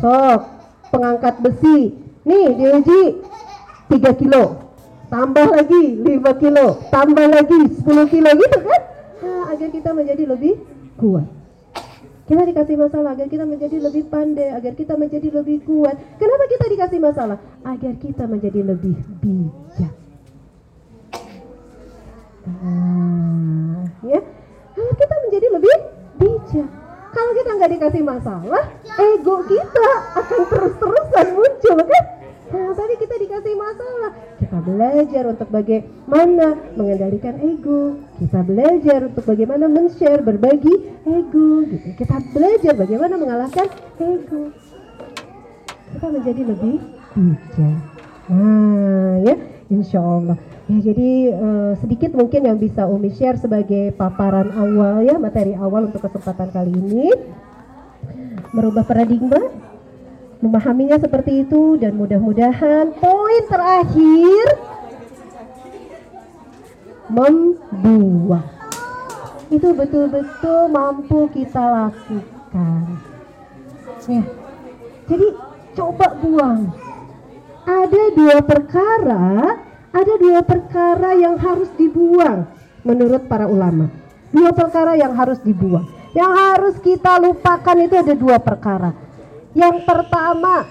Sok 0.00 0.40
pengangkat 0.94 1.34
besi. 1.44 1.92
Nih 2.24 2.48
diuji. 2.54 3.02
3 3.90 4.14
kilo. 4.14 4.70
Tambah 5.10 5.50
lagi 5.50 5.98
5 6.06 6.32
kilo. 6.38 6.78
Tambah 6.88 7.26
lagi 7.26 7.60
10 7.82 8.06
kilo. 8.06 8.30
Gitu 8.30 8.58
kan? 8.62 8.82
Nah, 9.20 9.42
agar 9.50 9.68
kita 9.68 9.90
menjadi 9.90 10.24
lebih 10.30 10.54
kuat. 10.96 11.26
Kita 12.30 12.46
dikasih 12.46 12.78
masalah 12.78 13.18
agar 13.18 13.26
kita 13.26 13.42
menjadi 13.42 13.82
lebih 13.82 14.06
pandai, 14.06 14.54
agar 14.54 14.78
kita 14.78 14.94
menjadi 14.94 15.34
lebih 15.34 15.66
kuat. 15.66 15.98
Kenapa 16.14 16.46
kita 16.46 16.64
dikasih 16.70 16.98
masalah? 17.02 17.38
Agar 17.66 17.92
kita 17.98 18.24
menjadi 18.30 18.60
lebih 18.62 18.94
bijak. 19.18 19.99
Nah, 22.48 23.84
ya, 24.00 24.20
agar 24.80 24.94
kita 24.96 25.14
menjadi 25.28 25.46
lebih 25.52 25.76
bijak. 26.16 26.68
Kalau 27.10 27.32
kita 27.34 27.50
nggak 27.58 27.70
dikasih 27.74 28.02
masalah, 28.06 28.64
ego 28.86 29.36
kita 29.44 29.88
akan 30.14 30.40
terus-terusan 30.46 31.26
muncul, 31.34 31.78
kan? 31.82 32.04
Nah, 32.50 32.70
tadi 32.74 32.94
kita 32.98 33.14
dikasih 33.14 33.54
masalah. 33.54 34.10
Kita 34.42 34.58
belajar 34.58 35.24
untuk 35.30 35.48
bagaimana 35.54 36.46
mengendalikan 36.74 37.34
ego. 37.38 37.98
Kita 38.18 38.40
belajar 38.42 39.06
untuk 39.06 39.24
bagaimana 39.26 39.70
men-share, 39.70 40.22
berbagi 40.22 40.74
ego. 41.06 41.66
Gitu. 41.66 41.94
Kita 41.94 42.18
belajar 42.34 42.72
bagaimana 42.74 43.14
mengalahkan 43.18 43.70
ego. 44.02 44.50
Kita 45.94 46.06
menjadi 46.10 46.42
lebih 46.46 46.76
bijak. 47.14 47.78
Nah, 48.30 49.14
ya, 49.26 49.34
insya 49.70 49.98
Allah. 50.02 50.38
Ya, 50.70 50.94
jadi 50.94 51.34
uh, 51.34 51.72
sedikit 51.82 52.14
mungkin 52.14 52.46
yang 52.46 52.54
bisa 52.54 52.86
Umi 52.86 53.10
share 53.10 53.34
sebagai 53.42 53.90
paparan 53.98 54.54
awal 54.54 55.02
ya, 55.02 55.18
materi 55.18 55.58
awal 55.58 55.90
untuk 55.90 56.06
kesempatan 56.06 56.54
kali 56.54 56.70
ini. 56.70 57.10
Merubah 58.54 58.86
paradigma 58.86 59.50
memahaminya 60.38 61.02
seperti 61.02 61.42
itu 61.42 61.74
dan 61.74 61.98
mudah-mudahan 61.98 62.94
poin 63.02 63.42
terakhir 63.50 64.46
membuang 67.10 68.46
itu 69.50 69.74
betul-betul 69.74 70.70
mampu 70.70 71.26
kita 71.34 71.90
lakukan. 71.90 72.94
Ya 74.06 74.22
jadi 75.10 75.26
coba 75.74 76.14
buang. 76.22 76.70
Ada 77.66 78.02
dua 78.14 78.38
perkara 78.46 79.58
ada 79.90 80.12
dua 80.18 80.40
perkara 80.46 81.14
yang 81.18 81.38
harus 81.38 81.70
dibuang 81.74 82.46
menurut 82.86 83.26
para 83.26 83.50
ulama 83.50 83.90
dua 84.30 84.54
perkara 84.54 84.94
yang 84.94 85.12
harus 85.14 85.38
dibuang 85.42 85.86
yang 86.14 86.30
harus 86.30 86.78
kita 86.82 87.18
lupakan 87.22 87.76
itu 87.78 87.94
ada 87.94 88.14
dua 88.14 88.38
perkara 88.42 89.10
yang 89.50 89.82
pertama, 89.82 90.62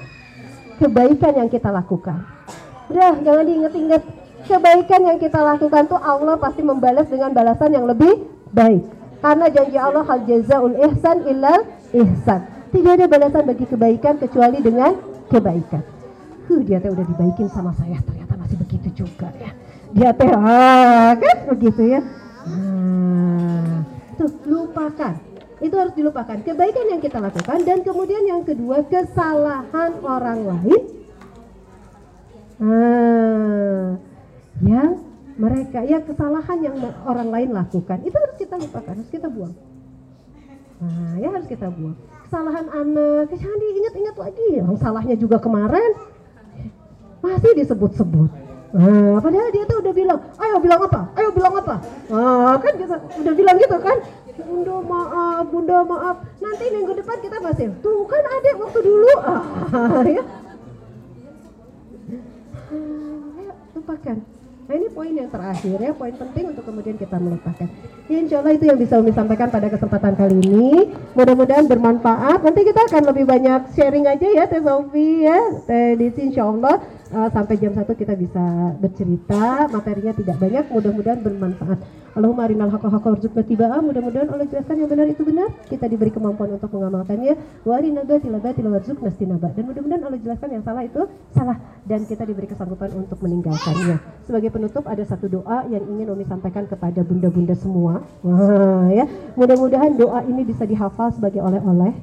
kebaikan 0.79 1.35
yang 1.35 1.49
kita 1.51 1.67
lakukan. 1.67 2.23
Udah, 2.87 3.19
jangan 3.19 3.43
diinget-inget. 3.43 4.03
Kebaikan 4.47 5.01
yang 5.03 5.19
kita 5.19 5.43
lakukan 5.43 5.83
tuh 5.91 5.99
Allah 5.99 6.39
pasti 6.39 6.63
membalas 6.63 7.11
dengan 7.11 7.35
balasan 7.35 7.75
yang 7.75 7.83
lebih 7.83 8.23
baik. 8.55 8.87
Karena 9.19 9.51
janji 9.51 9.75
Allah 9.75 10.07
hal 10.07 10.23
jazaul 10.23 10.79
ihsan 10.79 11.27
illal 11.27 11.67
ihsan. 11.91 12.71
Tidak 12.71 12.91
ada 12.95 13.05
balasan 13.11 13.43
bagi 13.43 13.67
kebaikan 13.67 14.15
kecuali 14.15 14.63
dengan 14.63 14.95
kebaikan. 15.27 15.83
Huh, 16.47 16.63
dia 16.63 16.79
teh 16.79 16.87
udah 16.87 17.03
dibaikin 17.03 17.51
sama 17.51 17.75
saya, 17.75 17.99
ternyata 17.99 18.18
masih 18.49 18.65
begitu 18.65 19.05
juga 19.05 19.29
ya. 19.37 19.53
Dia 19.93 20.09
teh 20.17 20.29
ah, 20.33 21.13
kan 21.13 21.37
begitu 21.53 21.81
ya. 21.85 22.01
Nah, 22.49 23.85
tuh 24.17 24.29
lupakan. 24.49 25.13
Itu 25.61 25.75
harus 25.77 25.93
dilupakan. 25.93 26.41
Kebaikan 26.41 26.85
yang 26.89 26.97
kita 26.97 27.21
lakukan 27.21 27.61
dan 27.61 27.85
kemudian 27.85 28.25
yang 28.25 28.41
kedua 28.41 28.81
kesalahan 28.89 30.01
orang 30.01 30.39
lain. 30.49 30.81
Nah, 32.57 34.01
yang 34.65 34.97
mereka 35.37 35.85
ya 35.85 36.01
kesalahan 36.01 36.57
yang 36.65 36.75
orang 37.05 37.29
lain 37.29 37.49
lakukan. 37.53 38.01
Itu 38.01 38.17
harus 38.17 38.35
kita 38.41 38.57
lupakan 38.57 38.97
harus 38.97 39.13
kita 39.13 39.29
buang. 39.29 39.53
Nah 40.79 41.21
ya 41.21 41.29
harus 41.29 41.45
kita 41.45 41.69
buang. 41.69 41.93
Kesalahan 42.25 42.65
anak 42.65 43.29
jangan 43.29 43.57
diingat-ingat 43.61 44.15
lagi. 44.17 44.47
Yang 44.57 44.79
salahnya 44.81 45.15
juga 45.21 45.37
kemarin 45.37 46.08
masih 47.19 47.51
disebut-sebut 47.57 48.29
Nah, 48.69 49.17
padahal 49.17 49.49
dia 49.49 49.65
tuh 49.65 49.81
udah 49.81 49.93
bilang, 49.97 50.19
ayo 50.37 50.61
bilang 50.61 50.81
apa? 50.85 51.09
Ayo 51.17 51.33
bilang 51.33 51.57
apa? 51.57 51.81
Nah, 52.13 52.53
kan 52.61 52.73
kita 52.77 52.95
udah 53.01 53.33
bilang 53.33 53.57
gitu 53.57 53.77
kan? 53.81 53.97
Bunda 54.45 54.77
maaf, 54.85 55.43
Bunda 55.49 55.77
maaf. 55.89 56.15
Nanti 56.37 56.69
minggu 56.69 56.93
depan 57.01 57.17
kita 57.17 57.41
pasti. 57.41 57.65
Tuh 57.81 58.05
kan 58.05 58.21
ada 58.21 58.49
waktu 58.61 58.79
dulu. 58.85 59.13
Ah, 59.73 60.05
ya. 60.05 60.23
Ayo, 63.41 63.53
lupakan. 63.73 64.17
Nah 64.69 64.77
ini 64.77 64.85
poin 64.93 65.09
yang 65.17 65.33
terakhir 65.33 65.81
ya, 65.81 65.91
poin 65.97 66.13
penting 66.13 66.53
untuk 66.53 66.61
kemudian 66.61 66.93
kita 66.93 67.17
melupakan. 67.17 67.65
Ya, 68.05 68.17
insya 68.21 68.37
Allah 68.37 68.53
itu 68.53 68.69
yang 68.69 68.77
bisa 68.77 69.01
Umi 69.01 69.09
sampaikan 69.09 69.49
pada 69.49 69.65
kesempatan 69.65 70.13
kali 70.13 70.45
ini. 70.45 70.93
Mudah-mudahan 71.17 71.65
bermanfaat. 71.65 72.45
Nanti 72.45 72.69
kita 72.69 72.85
akan 72.85 73.09
lebih 73.09 73.25
banyak 73.25 73.73
sharing 73.73 74.05
aja 74.05 74.29
ya 74.29 74.45
Teh 74.45 74.61
Sofi 74.61 75.25
ya. 75.25 75.41
Teh 75.65 75.97
Disi 75.97 76.29
insya 76.29 76.53
Allah 76.53 76.85
uh, 77.13 77.29
sampai 77.29 77.55
jam 77.57 77.73
satu 77.73 77.93
kita 77.93 78.13
bisa 78.15 78.75
bercerita. 78.77 79.69
Materinya 79.69 80.13
tidak 80.13 80.37
banyak 80.37 80.65
mudah-mudahan 80.69 81.19
bermanfaat. 81.21 81.79
Allahumma 82.17 82.49
arinal 82.49 82.73
haqqa 82.73 82.89
haqqa 82.89 83.09
warzuqna 83.15 83.43
tibaa 83.45 83.77
mudah-mudahan 83.85 84.27
Allah 84.33 84.49
jelaskan 84.49 84.75
yang 84.81 84.89
benar 84.89 85.07
itu 85.07 85.21
benar. 85.21 85.49
Kita 85.69 85.85
diberi 85.85 86.09
kemampuan 86.09 86.57
untuk 86.57 86.69
mengamalkannya. 86.73 87.33
Wa 87.63 87.73
arinal 87.77 88.05
batila 88.09 88.39
batila 88.41 88.69
warzuqna 88.75 89.07
istinaba. 89.13 89.47
Dan 89.53 89.63
mudah-mudahan 89.69 90.01
Allah 90.09 90.19
jelaskan 90.19 90.49
yang 90.57 90.63
salah 90.65 90.83
itu 90.83 91.01
salah. 91.37 91.57
Dan 91.85 92.09
kita 92.09 92.23
diberi 92.25 92.47
kesanggupan 92.49 92.89
untuk 92.97 93.17
meninggalkannya. 93.21 93.97
Sebagai 94.25 94.49
penutup 94.49 94.83
ada 94.89 95.03
satu 95.05 95.29
doa 95.29 95.65
yang 95.69 95.85
ingin 95.85 96.09
Umi 96.09 96.25
sampaikan 96.25 96.65
kepada 96.65 97.05
bunda-bunda 97.05 97.53
semua. 97.53 98.01
Wah, 98.25 98.89
ya. 98.89 99.05
Mudah-mudahan 99.37 99.93
doa 99.95 100.25
ini 100.25 100.41
bisa 100.43 100.65
dihafal 100.65 101.13
sebagai 101.13 101.45
oleh-oleh. 101.45 101.93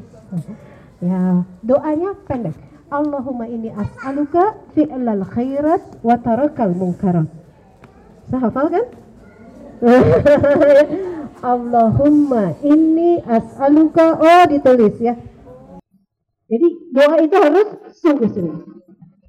Ya 0.97 1.45
doanya 1.61 2.17
pendek 2.25 2.57
Allahumma 2.87 3.51
ini 3.51 3.75
as'aluka 3.75 4.55
fi'lal 4.79 5.27
khairat 5.27 5.99
wa 6.07 6.15
tarakal 6.23 6.71
munkarat. 6.71 7.27
Saya 8.31 8.47
hafal 8.47 8.67
kan? 8.71 8.87
Allahumma 11.43 12.55
ini 12.63 13.19
as'aluka 13.27 14.23
oh 14.23 14.45
ditulis 14.47 14.95
ya. 15.03 15.19
Jadi 16.47 16.69
doa 16.95 17.17
itu 17.27 17.37
harus 17.43 17.69
sungguh-sungguh. 17.99 18.63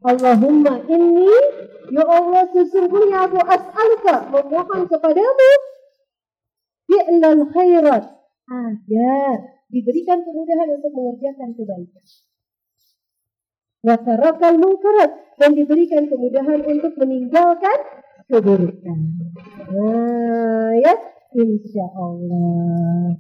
Allahumma 0.06 0.78
ini 0.86 1.34
ya 1.90 2.04
Allah 2.06 2.46
sesungguhnya 2.54 3.26
aku 3.26 3.42
as'aluka 3.42 4.38
memohon 4.38 4.86
kepadamu 4.86 5.50
fi'lal 6.86 7.42
khairat 7.58 8.06
agar 8.48 9.38
diberikan 9.74 10.22
kemudahan 10.22 10.78
untuk 10.78 10.92
mengerjakan 10.94 11.58
kebaikan 11.58 12.06
watarakal 13.86 14.56
mungkarat 14.58 15.12
dan 15.38 15.54
diberikan 15.54 16.10
kemudahan 16.10 16.62
untuk 16.66 16.94
meninggalkan 16.98 17.78
keburukan. 18.28 19.00
Nah, 19.72 20.72
ya, 20.82 20.94
insya 21.38 21.86
Allah. 21.96 23.16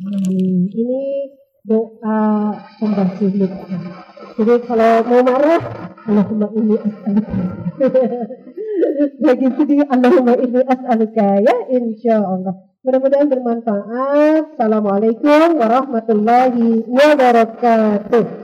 Hmm, 0.00 0.58
ini 0.72 1.04
doa 1.64 2.20
pembasuh 2.80 3.32
luka. 3.36 3.78
Jadi 4.40 4.54
kalau 4.64 4.92
mau 5.04 5.20
marah, 5.20 5.62
Allahumma 6.08 6.48
ini 6.56 6.76
as'aluka. 6.80 7.42
Lagi 9.26 9.48
sedih, 9.58 9.84
Allahumma 9.88 10.34
ini 10.40 10.60
as'aluka 10.64 11.28
ya, 11.44 11.54
insya 11.68 12.24
Allah. 12.24 12.54
Mudah-mudahan 12.80 13.28
bermanfaat. 13.28 14.56
Assalamualaikum 14.56 15.60
warahmatullahi 15.60 16.88
wabarakatuh. 16.88 18.39